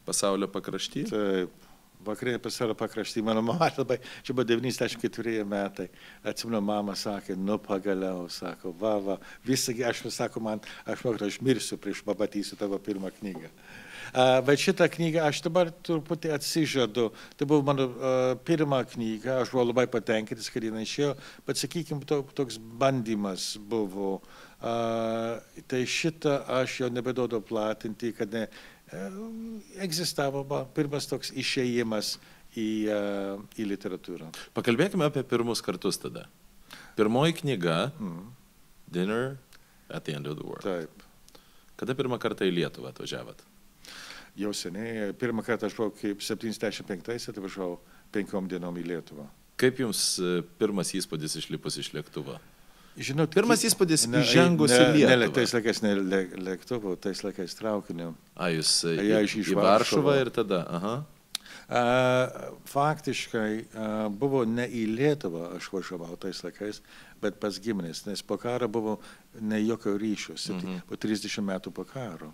[0.05, 1.67] pasaulio pakrašty, Taip.
[2.01, 5.85] Vakarė pasaulio pakraštį, mano mama labai, čia buvo 94 metai,
[6.25, 11.27] atsimenu, mama sakė, nu pagaliau, sako, va, va, visą, aš vis sako man, aš kad
[11.27, 13.53] aš mirsiu prieš pamatysiu tavo pirmą knygą.
[14.47, 17.11] Bet šitą knygą aš dabar truputį atsižadu.
[17.37, 17.85] Tai buvo mano
[18.43, 21.13] pirma knyga, aš buvau labai patenkintas, kad jinai išėjo,
[21.47, 24.17] bet sakykime, to, toks bandymas buvo.
[24.61, 28.47] Tai šitą aš jau nebedodu platinti, kad ne,
[29.81, 32.17] egzistavo va, pirmas toks išėjimas
[32.59, 32.67] į,
[33.55, 34.31] į literatūrą.
[34.57, 36.27] pakalbėkime apie pirmus kartus tada.
[36.95, 38.31] Pirmoji knyga Mm.
[38.91, 39.37] Dinner
[39.89, 40.63] at the End of the World.
[40.63, 41.03] Taip.
[41.79, 43.39] Kada pirmą kartą į Lietuvą atvažiavat?
[44.37, 47.79] Jau seniai, pirmą kartą aš buvau kaip 75-ais, atvažiavau
[48.11, 49.25] penkiom dienom į Lietuvą.
[49.59, 52.37] Kaip jums e, pirmas įspūdis išlipus iš lėktuvo?
[52.97, 55.33] Žinot, Pirmas įspūdis ne, įžengus į ne, ne, Lietuvą.
[55.37, 58.11] tais laikais ne lė, lėktuvu, tais laikais traukiniu.
[58.35, 60.95] A, jūs Ja, į, iš- iš į Varšuvą ir tada, aha.
[61.71, 61.81] A,
[62.67, 66.81] faktiškai a, buvo ne į Lietuvą aš važiavau tais laikais,
[67.23, 68.99] bet pas giminės, nes po karo buvo
[69.39, 70.81] ne jokio ryšio, mm -hmm.
[70.89, 72.33] po 30 metų po karo.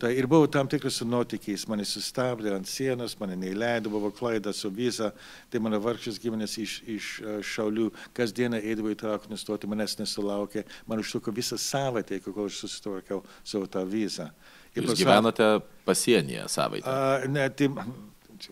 [0.00, 4.52] Tai ir buvo tam tikras su nuotykiais, mane sustabdė ant sienos, mane neįleido, buvo klaida
[4.56, 5.10] su viza,
[5.52, 10.64] tai mano vargšas giminės iš, iš e, Šaulių kasdieną eidavo į traukinį stoti, manęs nesulaukė,
[10.88, 14.30] man užtruko visą savaitę, kol aš susitvarkiau savo tą vizą.
[14.72, 15.48] Ir Jūs pasakė- gyvenote
[15.84, 16.88] pasienyje savaitę.
[16.88, 17.68] A, ne, tai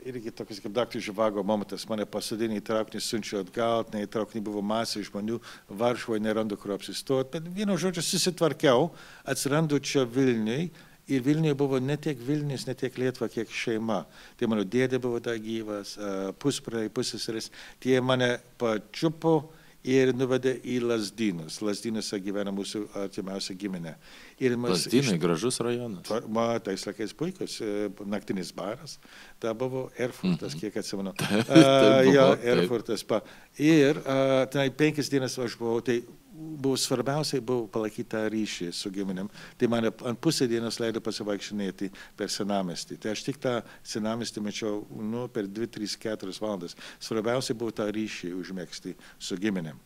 [0.05, 4.42] irgi toks kaip daktaras Živago momentas, mane pasodinė į traukinį, siunčia atgal, ne į traukinį
[4.44, 5.40] buvo masė žmonių,
[5.80, 8.90] Varšuvoje nerandu kur apsistoti, bet vienu žodžiu susitvarkiau,
[9.24, 10.68] atsirandu čia Vilniui.
[11.09, 14.02] Ir Vilniuje buvo ne tiek Vilnius, ne tiek Lietuva, kiek šeima.
[14.36, 15.94] Tai mano dėdė buvo dar gyvas,
[16.42, 17.48] pusbrai, pusseseris.
[17.80, 19.38] Tie mane pačiupo
[19.86, 21.61] ir nuvedė į Lasdynus.
[21.64, 23.94] Lasdynuose gyvena mūsų artimiausia giminė.
[24.38, 26.11] Mes Lazdynai gražus rajonas.
[26.34, 28.98] Ma, tais laikais puikus, e, naktinis baras,
[29.42, 31.14] ta buvo Erfurtas, kiek atsimenu.
[31.18, 32.46] tai A, buvo, Jo, taip.
[32.54, 33.06] Erfurtas.
[33.06, 33.22] Pa.
[33.59, 36.02] Ir a, tenai penkias dienas aš buvau, tai
[36.39, 39.30] buvo svarbiausiai buvo palaikyti tą ryšį su giminėm.
[39.59, 42.99] Tai mane ant pusę dienos leido pasivaikščinėti per senamestį.
[43.03, 46.78] Tai aš tik tą senamestį mačiau nu, per 2, 3, 4 valandas.
[47.03, 49.80] Svarbiausia buvo tą ryšį užmėgsti su giminėm.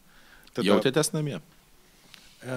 [0.61, 1.38] Jautėtės namie?
[2.44, 2.57] E,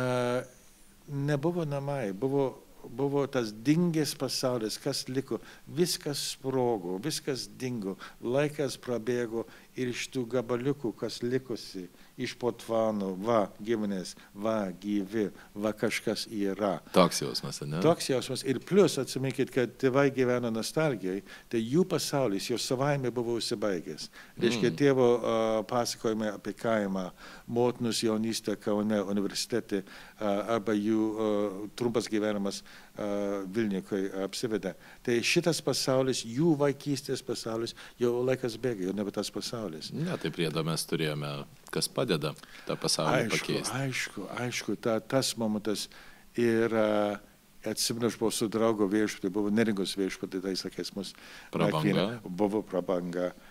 [1.08, 2.50] nebuvo namai, buvo,
[2.84, 9.46] buvo tas dingęs pasaulis, kas liko, viskas sprogo, viskas dingo, laikas prabėgo
[9.80, 11.88] ir iš tų gabaliukų, kas likusi,
[12.18, 16.78] iš potvanų, va, giminės, va, gyvi, va, kažkas yra.
[16.95, 17.82] Toks jausmas, ne?
[17.84, 18.45] Toks jausmas.
[18.47, 24.09] Ir plus atsiminkit, kad tėvai gyveno nostalgijai, tai jų pasaulis jau savaime buvo užsibaigęs.
[24.39, 24.78] Reiškia, Mm.
[24.80, 27.11] tėvo uh, pasakojimai apie kaimą,
[27.47, 34.72] motinus jaunystę Kaune universitete uh, arba jų uh, trumpas gyvenimas uh, Vilniuje, kai apsivedė.
[35.04, 39.91] Tai šitas pasaulis, jų vaikystės pasaulis, jau laikas bėga, jau nebe tas pasaulis.
[39.96, 41.32] Ne, tai priedo mes turėjome,
[41.76, 42.32] kas padeda
[42.68, 43.74] tą pasaulį Aišku, pakeisti.
[43.82, 45.89] aišku, aišku, ta, tas momentas
[46.39, 46.72] ir
[47.66, 51.12] atsimenu, aš buvau su draugo viešpatį, buvo neringos viešpatį, tais laikais mus
[51.52, 51.82] Prabanga.
[51.82, 52.08] nakvynė,
[52.43, 53.32] Buvo prabanga.
[53.36, 53.45] Uh,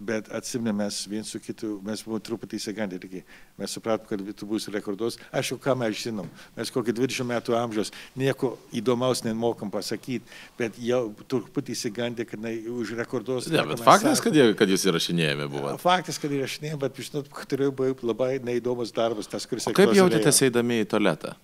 [0.00, 3.22] bet atsimenu, mes viens su kitu, mes buvome truputį įsigandę, irgi.
[3.58, 5.18] mes supratom, kad tu būsi rekorduos.
[5.32, 10.24] Aišku, ką mes žinom, mes kokį 20 metų amžiaus, nieko įdomaus nemokam pasakyti,
[10.58, 13.50] bet jau truputį įsigandę, kad jinai užrekorduos.
[13.52, 14.30] Ne, tą, ką bet faktas, sakom.
[14.30, 15.74] kad, jie, kad jūs įrašinėjami buvo.
[15.82, 19.68] Faktas, kad įrašinėjom, bet žinot, turėjo būti labai neįdomus darbas, tas, kuris...
[19.68, 21.36] O kaip jautėtės eidami į tualetą?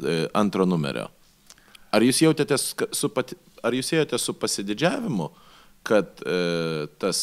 [0.00, 1.10] E, Antro numerio.
[1.94, 5.28] Ar jūs jautėtės su, pati, ar jūs jautėtės su pasididžiavimu,
[5.86, 6.38] kad e,
[7.00, 7.20] tas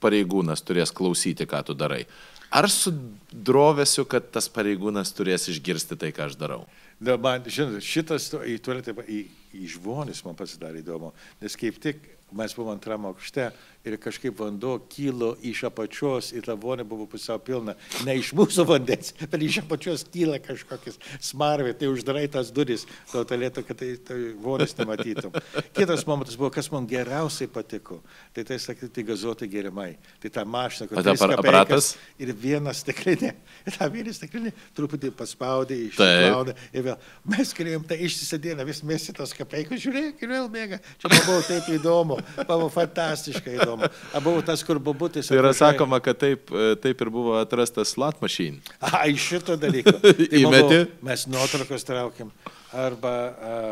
[0.00, 2.04] pareigūnas turės klausyti, ką tu darai?
[2.50, 2.90] Ar su
[3.30, 6.64] drovesiu, kad tas pareigūnas turės išgirsti tai, ką aš darau?
[7.00, 9.22] Na, man, žinot, šitas į tualetą, į,
[9.54, 12.02] į žmonės man pasidarė įdomu, nes kaip tik
[12.32, 13.50] mes buvom antram aukšte
[13.84, 17.74] ir kažkaip vanduo kilo iš apačios ir ta vonė buvo pusiau pilna.
[18.04, 20.98] Ne iš mūsų vandens, bet iš apačios kyla kažkokias
[21.30, 25.32] smarvė, tai uždarai tas duris to tualeto, kad tai, tai vonės nematytum.
[25.76, 28.02] Kitas momentas buvo, kas man geriausiai patiko,
[28.36, 29.94] tai tai sakyti, tai gazuoti gerimai.
[30.20, 31.90] Tai ta mašina, kur ta kapeikas aparatas?
[32.20, 33.32] ir viena stiklinė.
[33.68, 35.90] Ir tą vieną stiklinę truputį paspaudė, Taip.
[35.92, 36.54] išsiplaudė.
[36.76, 36.96] Ir vėl
[37.32, 40.80] mes turėjom tą ištisą dieną, vis mes į tas kapeikas, žiūrėk, ir vėl bėga.
[41.00, 42.16] Čia buvo taip įdomu,
[42.48, 43.88] buvo fantastiškai įdomu.
[44.14, 45.28] A, buvo tas, kur bubutis.
[45.30, 48.60] Tai yra atvažiuoja- sakoma, kad taip, e, taip ir buvo atrastas slot machine.
[48.80, 49.96] Ai, šito dalyko.
[50.04, 50.84] Tai Įmeti?
[51.06, 52.30] Mes nuotraukos traukiam.
[52.72, 53.14] Arba,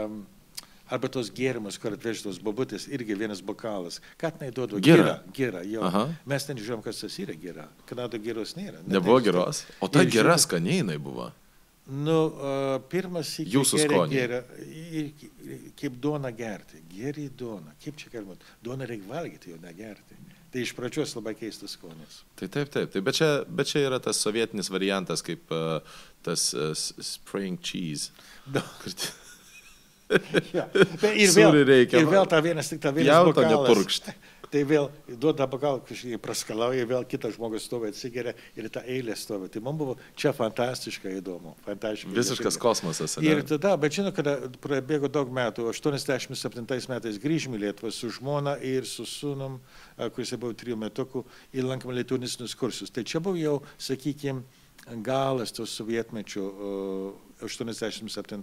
[0.07, 0.21] um,
[0.91, 4.01] arba tos gėrimus, kur atvežtos bobutis, irgi vienas bokalas.
[4.19, 4.81] Ką ten duodu?
[4.83, 5.19] Gira.
[5.37, 5.83] Gira, jo.
[5.87, 6.07] Aha.
[6.27, 7.69] Mes ten žiūrėjom, kas tas yra gira.
[7.87, 8.81] Kanado giros nėra.
[8.89, 9.65] Nebuvo geros.
[9.81, 11.29] O ta gera skaniai buvo.
[11.89, 12.17] Nu,
[12.93, 15.13] pirmas iki Jūsų ir-
[15.81, 16.83] kaip duona gerti.
[16.93, 17.73] Geri duona.
[17.85, 18.37] Kaip čia galima?
[18.63, 20.19] Duona reikia valgyti, jo negerti.
[20.53, 22.23] Tai iš pradžios labai keistas skonis.
[22.37, 23.05] Tai taip, taip, taip.
[23.05, 25.81] Bet, čia, bet čia yra tas sovietinis variantas, kaip uh,
[26.25, 28.11] tas uh, spring cheese.
[28.53, 28.63] T-
[30.57, 30.65] ja.
[31.13, 33.69] Ir vėl, ir vėl ta vienas tik ta vienas Jauto bokalas.
[33.69, 34.15] nepurkšti.
[34.49, 34.87] Tai vėl
[35.21, 39.51] duoda bokalą, kažkaip praskalauja, vėl kitas žmogus stovi, atsigeria ir ta eilė stovi.
[39.53, 41.53] Tai man buvo čia fantastiškai įdomu.
[41.67, 42.63] Fantastiškai Visiškas juokinga.
[42.65, 43.19] kosmosas.
[43.19, 43.29] ane?
[43.29, 48.57] Ir tada, bet žinau, kada prabėgo daug metų, 87 metais grįžome į Lietuvą su žmona
[48.65, 49.61] ir su sūnum,
[49.97, 52.93] a, kuris buvo trijų metukų, ir lankėme lietuvinisnius kursus.
[52.95, 54.47] Tai čia buvo jau, sakykime,
[55.05, 56.73] galas to sovietmečio o,
[57.43, 58.43] 87.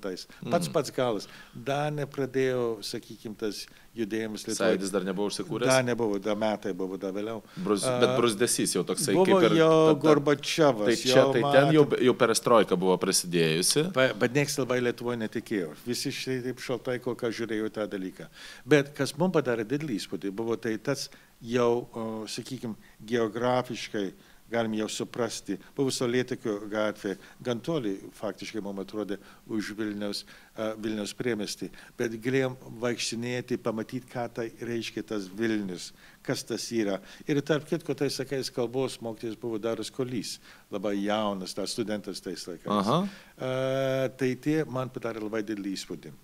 [0.51, 1.27] Pats pats galas.
[1.53, 3.65] Dar nepradėjo, sakykime, tas
[3.95, 5.69] judėjimas Sąjūdis dar nebuvo užsikūręs.
[5.71, 7.41] Dar nebuvo, dar metai buvo, dar vėliau.
[7.63, 9.57] Brus, bet brusdesys jau toksai Buvo kaip ir...
[9.61, 10.89] jau ta- ta- Gorbačiovas.
[10.89, 13.85] Tai čia, tai ten jau, jau perestroika buvo prasidėjusi.
[13.95, 15.71] Pa- Bet niekas labai Lietuvoje netikėjo.
[15.87, 18.27] Visi šitai taip šaltai kol kas žiūrėjo tą dalyką.
[18.67, 21.07] Bet kas mums padarė didelį įspūdį, buvo tai tas
[21.43, 21.87] jau,
[22.31, 22.75] sakykime,
[23.05, 24.07] geografiškai
[24.51, 25.57] galim jau suprasti.
[25.75, 29.17] Buvo Saulėtekio gatvė, gan toli faktiškai mums atrodė
[29.51, 35.91] už Vilniaus, uh, Vilniaus priemestį, bet galėjom vaikštinėti, pamatyti, ką tai reiškia tas Vilnius,
[36.25, 36.99] kas tas yra.
[37.27, 40.37] Ir tarp kitko, tai sakais, kalbos mokytis buvo Daras Kolys,
[40.73, 42.69] labai jaunas, tas studentas tais laikais.
[42.69, 43.01] Aha.
[43.35, 46.15] Uh, tai tie man padarė labai didelį įspūdį.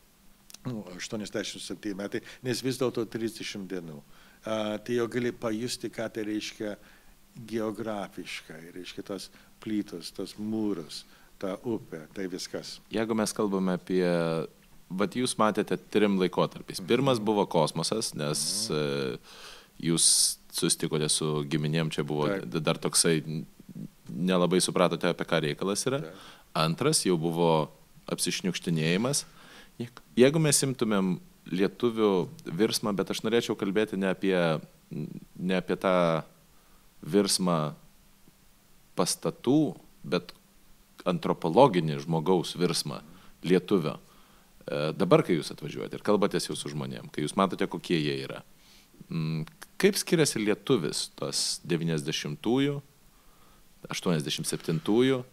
[0.69, 3.97] Nu, 87 metai, nes vis dėlto 30 dienų.
[4.41, 6.75] Uh, tai jau gali pajusti, ką tai reiškia
[7.35, 9.29] geografiškai, reiškia tos
[9.63, 11.03] plytos, tos mūros,
[11.41, 12.79] ta upė, tai viskas.
[12.93, 14.03] Jeigu mes kalbame apie,
[14.91, 16.81] vat jūs matėte trim laikotarpiais.
[16.87, 18.81] Pirmas buvo kosmosas, nes e,
[19.81, 20.05] jūs
[20.51, 22.57] susitikote su giminėm, čia buvo Taip.
[22.61, 23.21] dar toksai,
[24.11, 26.01] nelabai supratote, apie ką reikalas yra.
[26.03, 26.29] Taip.
[26.61, 27.51] Antras jau buvo
[28.11, 29.23] apsišniukštinėjimas.
[29.79, 31.13] Jeig- Jeigu mes imtumėm
[31.51, 32.09] lietuvių
[32.59, 34.35] virsmą, bet aš norėčiau kalbėti ne apie,
[34.91, 35.93] ne apie tą
[37.01, 37.73] virsmą
[38.97, 40.33] pastatų, bet
[41.07, 43.01] antropologinį žmogaus virsmą
[43.45, 43.97] lietuvio.
[43.97, 48.17] E, Dabar, kai jūs atvažiuojate ir kalbatės jau su žmonėm, kai jūs matote, kokie jie
[48.25, 48.41] yra,
[49.07, 49.45] mm,
[49.81, 52.81] kaip skiriasi lietuvis tos 90-ųjų,
[53.89, 55.23] 87-ųjų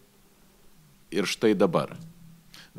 [1.13, 1.93] ir štai dabar?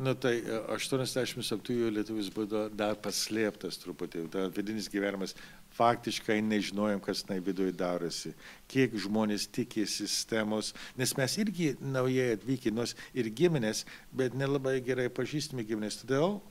[0.01, 5.35] Nu tai e, 87-ųjų lietuvis buvo dar paslėptas truputį, dar vidinis gyvenimas.
[5.71, 8.33] Faktiškai nežinojom, kas tai viduje darosi,
[8.71, 15.07] kiek žmonės tiki sistemos, nes mes irgi naujai atvykę, nors ir giminės, bet nelabai gerai
[15.07, 16.01] pažįstami giminės.
[16.03, 16.41] Todėl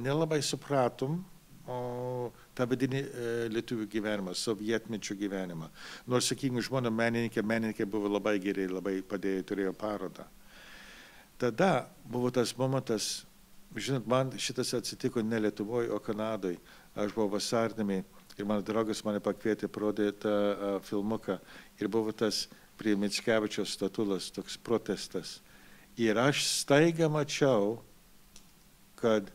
[0.00, 1.20] nelabai supratom
[1.68, 5.68] o, tą vidinį e, lietuvių gyvenimą, sovietmečio gyvenimą.
[6.08, 10.30] Nors, sakykime, žmona menininkė, menininkė buvo labai gerai, labai padėjo, turėjo parodą
[11.40, 13.24] tada buvo tas momentas,
[13.76, 16.58] žinot, man šitas atsitiko ne Lietuvoje, o Kanadoje.
[16.94, 18.02] Aš buvau vasarnami
[18.40, 21.38] ir mano draugas mane pakvietė parodyti tą uh, filmuką
[21.80, 22.46] ir buvo tas
[22.80, 25.38] prie Mitskevičios statulas toks protestas.
[26.00, 27.82] Ir aš staiga mačiau,
[28.96, 29.28] kad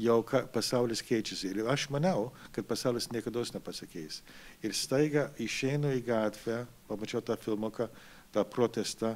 [0.00, 1.52] jau ka, pasaulis keičiasi.
[1.52, 4.22] Ir aš manau, kad pasaulis niekada nepasikeis.
[4.64, 7.88] Ir staiga išeinu į gatvę, pamačiau tą filmuką,
[8.34, 9.14] tą protestą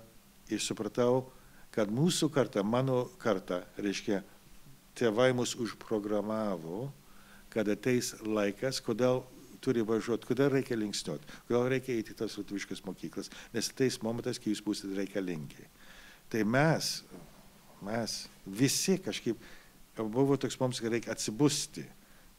[0.50, 1.24] ir supratau,
[1.74, 4.22] kad mūsų karta, mano karta, reiškia,
[4.94, 6.92] tėvai mus užprogramavo,
[7.54, 9.22] kad ateis laikas, kodėl
[9.64, 14.40] turi važiuoti, kodėl reikia linksniuoti, kodėl reikia eiti į tas lietuviškas mokyklas, nes ateis momentas,
[14.40, 15.68] kai jūs būsite reikalingi.
[16.32, 16.96] Tai mes,
[17.84, 19.40] mes visi kažkaip,
[19.96, 21.86] buvo toks mums, kad reikia atsibusti.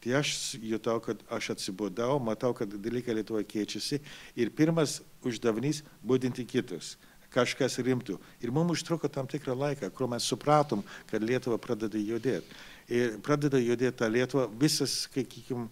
[0.04, 0.30] Tai aš
[0.62, 3.98] jutau, kad aš atsibudau, matau, kad dalykai Lietuvoje keičiasi
[4.38, 6.94] ir pirmas uždavinys- būdinti kitus
[7.36, 8.20] kažkas rimtų.
[8.42, 12.46] Ir mums užtruko tam tikrą laiką, kol mes supratom, kad Lietuva pradeda judėti.
[12.92, 15.70] Ir pradeda judėti tą Lietuvą visas, sakykim,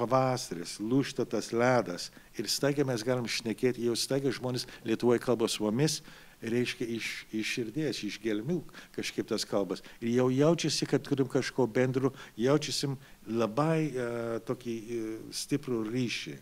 [0.00, 2.08] pavasaris, lūšta tas ledas.
[2.38, 6.00] Ir staiga mes galim šnekėti, jau staiga žmonės Lietuvoje kalba su mumis,
[6.40, 8.62] reiškia iš, iš širdies, iš gelmių
[8.96, 9.84] kažkaip tas kalbas.
[10.00, 12.96] Ir jau jaučiasi, kad turim kažko bendro, jaučiasim
[13.28, 16.38] labai uh, tokį uh, stiprų ryšį,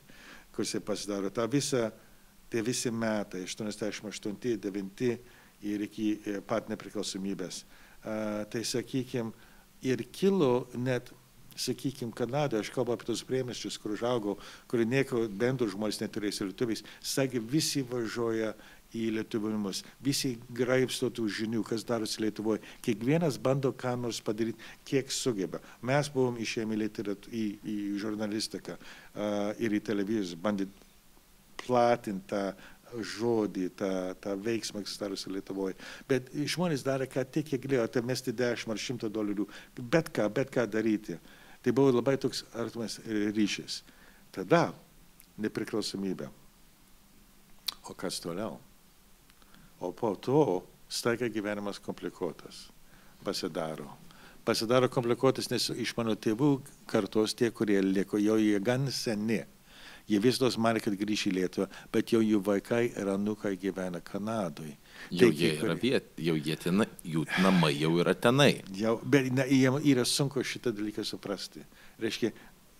[0.54, 1.32] kuris pasidaro.
[1.34, 1.90] Ta visa
[2.48, 5.10] tie visi metai, 88, 9
[5.68, 7.64] ir iki e, pat nepriklausomybės.
[8.06, 9.32] A, Tai sakykime,
[9.83, 11.12] ir kilo net,
[11.59, 14.37] sakykime, Kanadoje, aš kalbu apie tos priemiščius, kur užaugau,
[14.70, 18.53] kur nieko bendro žmonės neturės ir lietuviais, sakė, visi važiuoja
[18.97, 25.12] į lietuvimus, visi graibsto tų žinių, kas darosi Lietuvoje, kiekvienas bando ką nors padaryti, kiek
[25.12, 25.61] sugeba.
[25.85, 30.87] Mes buvom išėjami į, į žurnalistiką uh, ir į televiziją, bandyti
[31.59, 32.43] platinti tą
[32.95, 33.91] žodį, tą,
[34.22, 35.76] tą veiksmą, kas darosi Lietuvoje.
[36.09, 40.28] Bet žmonės darė, ką tik jie galėjo, tai mesti 10 ar 100 dolerių, bet ką,
[40.34, 41.18] bet ką daryti.
[41.62, 43.82] Tai buvo labai toks artimas ryšys.
[44.34, 44.68] Tada
[45.41, 46.30] nepriklausomybė.
[47.89, 48.59] O kas toliau?
[49.80, 50.43] O po to
[50.89, 52.68] staiga gyvenimas komplikuotas
[53.24, 53.89] pasidaro.
[54.45, 56.51] Pasidaro komplikuotas, nes iš mano tėvų
[56.89, 59.43] kartos tie, kurie liko, jau jie gan seni.
[60.09, 64.00] Jie vis dar manė, kad grįš į Lietuvą, bet jau jų vaikai ir anukai gyvena
[64.00, 64.76] Kanadoje.
[65.12, 68.62] Jau jie yra viet, jau jie tenai, jų namai jau yra tenai.
[68.76, 71.61] Jau, bet na, jiems yra sunku šitą dalyką suprasti.
[72.00, 72.32] Reiškia,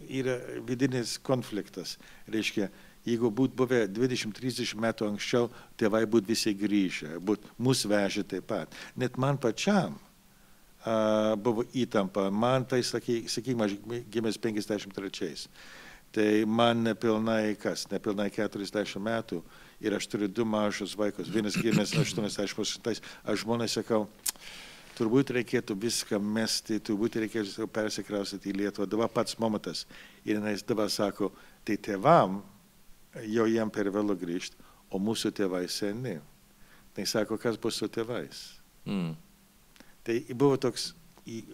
[0.09, 1.99] yra vidinis konfliktas.
[2.33, 2.71] Reiškia,
[3.09, 5.49] jeigu būtų buvę 20-30 metų anksčiau,
[5.81, 8.77] tėvai būtų visi grįžę, būtų mūsų vežę taip pat.
[8.97, 12.29] Net man pačiam uh, buvo įtampa.
[12.31, 13.77] Man tai, sakykime, aš
[14.13, 15.49] gimęs 53.
[16.13, 19.43] Tai man nepilnai kas, nepilnai 40 metų
[19.85, 21.29] ir aš turiu du mažus vaikus.
[21.29, 24.07] Vienas gimęs 88, aš žmonai sakau,
[24.99, 28.89] turbūt reikėtų viską mesti, turbūt reikėtų persikraustyti į Lietuvą.
[28.91, 29.85] Dabar pats momentas.
[30.27, 31.31] Ir jis dabar sako,
[31.65, 32.41] tai tėvam
[33.29, 34.59] jau jam per vėlu grįžti,
[34.91, 36.19] o mūsų tėvai seni.
[36.97, 38.43] Tai sako, kas bus su tėvais.
[38.89, 39.13] Mm.
[40.03, 40.93] Tai buvo toks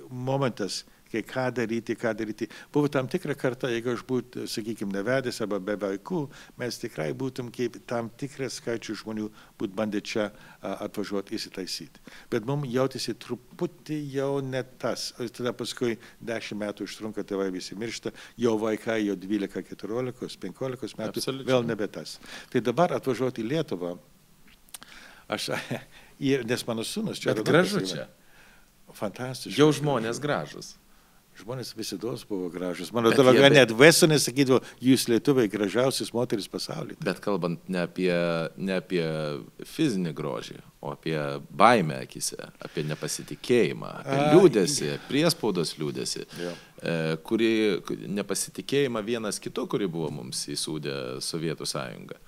[0.08, 0.84] momentas,
[1.14, 2.48] kai ką daryti, ką daryti.
[2.74, 6.24] Buvo tam tikra karta, jeigu aš būtų, sakykime, nevedęs arba be vaikų,
[6.60, 9.28] mes tikrai būtum kaip tam tikras skaičius žmonių
[9.60, 10.28] būt bandę čia
[10.64, 12.02] atvažiuoti įsitaisyti.
[12.32, 15.12] Bet mums jautėsi truputį jau ne tas.
[15.20, 20.98] O tada paskui dešimt metų užtrunka tėvai visi miršta, jau vaikai jau 12, 14, 15
[21.00, 21.50] metų, Absoliučiai.
[21.52, 22.18] vėl nebe tas.
[22.52, 23.94] Tai dabar atvažiuoti į Lietuvą,
[25.28, 25.52] aš,
[26.32, 28.08] ir, nes mano sūnus čia Bet gražu čia.
[28.94, 29.58] Fantastiškai.
[29.58, 30.74] Jau žmonės gražus.
[31.34, 32.92] Žmonės visada buvo gražus.
[32.94, 36.96] Mano be- net Vesonė sakydavo, jūs lietuviai gražiausias moteris pasaulyje.
[37.02, 38.12] Bet kalbant ne apie,
[38.56, 39.02] ne apie
[39.66, 41.16] fizinį grožį, o apie
[41.50, 46.52] baimę akise, apie nepasitikėjimą, apie A, liūdėsi, priespaudos liūdėsi, Jo.
[46.82, 47.80] e, kuri
[48.14, 52.20] nepasitikėjimą vienas kitu, kuri buvo mums įsūdė Sovietų sąjunga.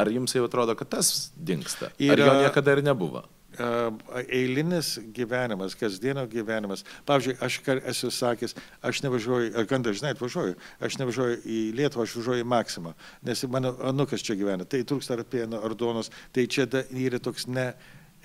[0.00, 1.90] Ar jums jau atrodo, kad tas dinksta?
[1.92, 3.26] Ar jo niekada ir nebuvo?
[3.60, 6.84] Eilinis gyvenimas, kasdienio gyvenimas.
[7.08, 7.58] Pavyzdžiui, aš
[7.92, 12.94] esu sakęs, aš nevažiuoju, gan dažnai atvažiuoju, aš nevažiuoju į Lietuvą, aš važiuoju į Maksimą,
[13.26, 17.20] nes mano anukas čia gyvena, tai trūksta ar pieno, ar duonos, tai čia da, yra
[17.22, 17.70] toks ne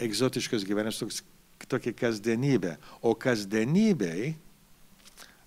[0.01, 1.23] egzotiškas gyvenimas, toks
[1.71, 2.75] tokia kasdienybė.
[3.03, 4.33] O kasdienybei,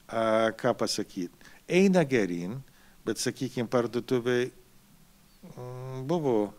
[0.09, 2.59] a, ką pasakyti, eina gerin,
[3.07, 6.51] bet, sakykime, parduotuviai mm, buvo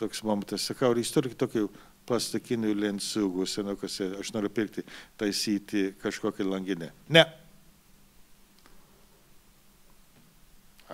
[0.00, 1.68] toks momentas, sakau, ar jūs turite tokių
[2.08, 4.84] plastikinių lenciūgų senukose, aš noriu pirkti,
[5.20, 6.90] taisyti kažkokią langinę.
[7.08, 7.24] Ne.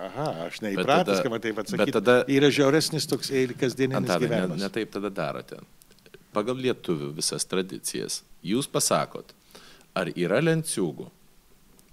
[0.01, 1.93] Aha, aš neįpratęs, kad man taip bet atsakyti.
[1.99, 4.59] tada- Yra žiauresnis toks kasdieninis Antanai, ne, gyvenimas.
[4.63, 5.59] ne taip tada darote.
[6.33, 9.33] Pagal lietuvių visas tradicijas, jūs pasakot,
[9.93, 11.09] ar yra lenciūgų?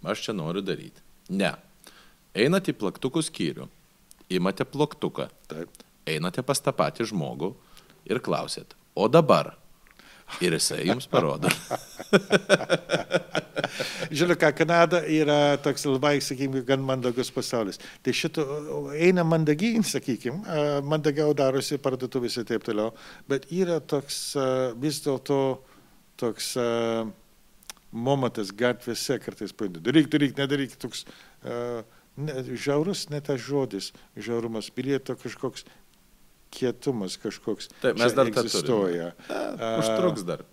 [0.04, 1.02] Aš čia noriu daryti.
[1.28, 1.56] Ne.
[2.34, 3.68] Einate į plaktukų skyrių,
[4.30, 5.68] imate plaktuką, Taip.
[6.06, 7.54] einate pas tą patį žmogų
[8.06, 9.54] ir klausėt, o dabar?
[10.44, 11.48] Ir jisai jums parodo.
[14.18, 17.80] Žinau, ką Kanada yra toks labai, sakykime, gan mandagus pasaulis.
[18.04, 18.44] Tai šito
[18.92, 22.92] eina mandagiai, sakykime, mandagiau darosi parduotuvėse ir taip toliau,
[23.28, 24.20] bet yra toks
[24.82, 25.40] vis dėlto
[26.20, 26.52] toks
[27.92, 29.82] momentas gatvėse kartais paėdė.
[29.88, 31.06] Daryk, daryk, nedaryk, toks
[32.18, 35.64] ne, žiaurus, ne tas žodis, žiaurumas, bilieto kažkoks
[36.54, 37.68] kietumas kažkoks.
[37.82, 39.12] Taip, mes dar egzistuoja.
[39.28, 40.44] A, Užtruks dar.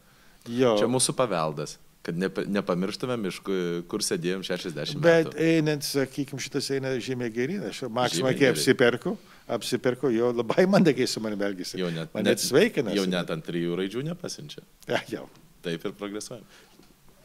[0.46, 0.76] Jo.
[0.78, 3.56] Čia mūsų paveldas, kad nepa, nepamirštume miškų,
[3.90, 5.40] kur sėdėjom 60 Bet metų.
[5.42, 7.64] einant, sakykime, šitas eina žymiai gerin.
[7.72, 8.54] Aš maksimą, gerin.
[8.54, 9.16] apsiperku,
[9.58, 11.80] apsiperku, jo labai mandagiai su manimi elgesi.
[11.82, 12.94] Jau net, Man net sveikina.
[12.98, 14.62] Jau net ant trijų raidžių nepasinčia.
[14.92, 15.26] Ja, jau.
[15.66, 16.46] Taip ir progresuojam.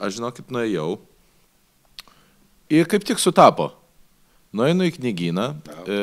[0.01, 0.95] Aš žinokit, nuėjau.
[2.73, 3.73] Ir kaip tik sutapo.
[4.51, 5.47] Nueinu į knygyną,
[5.87, 5.99] e,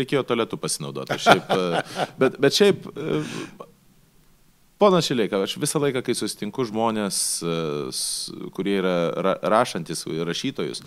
[0.00, 1.18] reikėjo tualetų pasinaudoti.
[1.20, 1.82] Šiaip, e,
[2.20, 3.20] bet, bet šiaip, e,
[4.80, 7.18] ponas Šileika, aš visą laiką, kai susitinku žmonės,
[8.56, 10.80] kurie yra ra, rašantis rašytojus,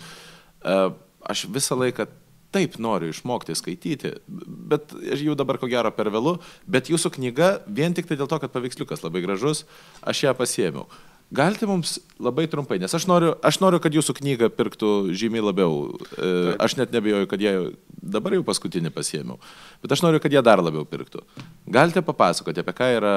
[0.66, 2.08] aš visą laiką
[2.56, 7.50] taip noriu išmokti skaityti, bet aš jau dabar ko gero per vėlų, bet jūsų knyga
[7.66, 9.64] vien tik tai dėl to, kad paveiksliukas labai gražus,
[10.02, 10.86] aš ją pasiemiau.
[11.34, 15.96] Galite mums labai trumpai, nes aš noriu, aš noriu kad jūsų knygą pirktų žymiai labiau.
[16.14, 16.28] E,
[16.62, 17.54] Aš net nebejoju, kad jie
[17.98, 19.40] dabar jau paskutinį pasiemiau,
[19.82, 21.24] bet aš noriu, kad jie dar labiau pirktų.
[21.66, 23.16] Galite papasakoti, apie ką yra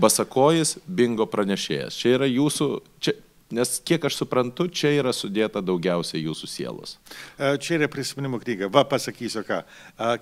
[0.00, 1.96] Basakojis bingo pranešėjas.
[1.98, 2.68] Čia yra jūsų,
[3.02, 3.16] čia,
[3.54, 6.96] nes kiek aš suprantu, čia yra sudėta daugiausiai jūsų sielos.
[7.36, 8.70] E, Čia yra prisiminimų knyga.
[8.72, 9.60] Va, pasakysiu ką.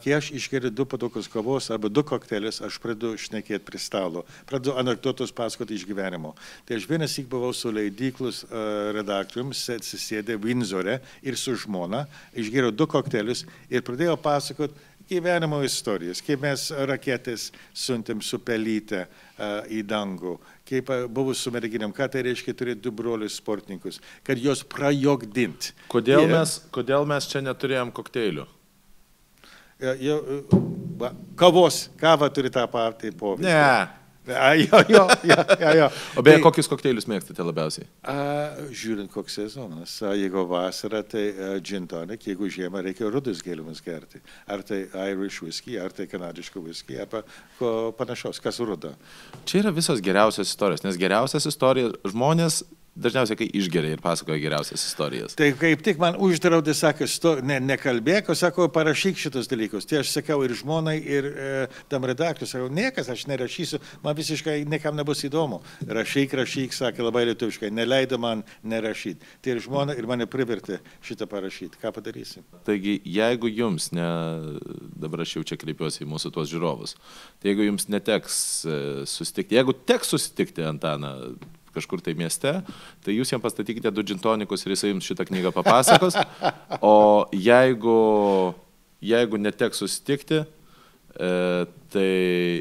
[0.03, 4.25] Kai aš išgeriu du padukus kavos arba du kokteilius, aš pradedu šnekėti prie stalo.
[4.49, 6.35] Pradedu anegdotus pasakoti iš gyvenimo.
[6.69, 12.07] Tai aš vienas įk buvau su leidyklus uh, redaktorium, atsisėdė Windsore ir su žmona,
[12.39, 19.65] išgeriau du kokteilius ir pradėjau pasakoti gyvenimo istorijas, kaip mes raketės siuntėm su pelyte uh,
[19.73, 20.37] į dangų,
[20.69, 25.73] kaip buvo su merginėm, ką tai reiškia turėti du brolius sportininkus, kad juos prajogdint.
[25.93, 28.47] Kodėl, Ir- mes, kodėl mes čia neturėjom kokteilių?
[29.79, 30.17] Ja,
[30.99, 33.47] va, kavos, kava turi tą patį poveikį.
[33.47, 33.98] Ne.
[34.49, 35.89] A, jo, jo, jo, jo, jo.
[36.19, 37.87] O beje, Tai, kokius kokteilius mėgstate labiausiai?
[38.09, 38.17] a,
[38.75, 39.95] žiūrint, koks sezonas.
[40.05, 41.27] A, Jeigu vasara, tai
[41.65, 44.21] gin tonic, jeigu žiemą reikia rudus gėlimus gerti.
[44.51, 47.25] Ar tai Irish whisky, ar tai kanadišką whisky, arba
[47.99, 48.95] panašaus, kas ruda.
[49.49, 52.63] Čia yra visos geriausios istorijos, nes geriausias istorijas žmonės
[52.99, 55.37] dažniausiai, kai išgeria ir pasakoja geriausias istorijas.
[55.39, 59.87] Tai kaip tik man uždraudė, sakė, sto, ne, nekalbėk, o sako, parašyk šitus dalykus.
[59.89, 61.51] Tai aš sakiau ir žmonai, ir e,
[61.91, 65.61] tam redaktoriui, sakau, niekas aš nerašysiu, man visiškai niekam nebus įdomu.
[65.87, 69.37] Rašyk, rašyk, sakė labai lietuviškai, neleido man nerašyti.
[69.45, 71.81] Tai ir žmona ir mane privertė šitą parašyti.
[71.83, 72.47] Ką padarysim?
[72.67, 74.09] Taigi, jeigu jums, ne,
[74.99, 76.97] dabar aš jau čia kreipiuosi į mūsų tuos žiūrovus,
[77.39, 81.15] tai jeigu jums neteks e, susitikti, jeigu teks susitikti Antaną
[81.79, 82.53] kažkur tai mieste,
[83.05, 86.19] tai jūs jam pastatykite du džintonikus ir jisai jums šitą knygą papasakos.
[86.85, 87.99] O jeigu,
[89.03, 90.45] jeigu neteks susitikti,
[91.19, 91.33] e,
[91.95, 92.09] tai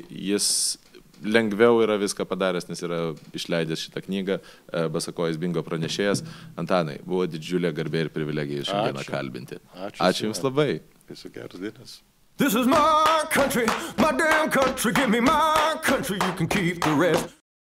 [0.10, 0.78] jis
[1.24, 3.00] lengviau yra viską padaręs, nes yra
[3.36, 6.24] išleidęs šitą knygą, e, Basakojas Bingo pranešėjas.
[6.60, 9.14] Antanai, buvo didžiulė garbė ir privilegija šiandieną Ačiū.
[9.16, 9.60] kalbinti.
[9.76, 10.00] Ačiū.
[10.10, 10.82] Ačiū Jums labai.
[11.10, 12.02] Viso geros dienos.
[12.38, 13.66] This is my country,
[13.98, 14.94] my damn country.
[14.94, 17.37] Give me my country, you can keep the rest.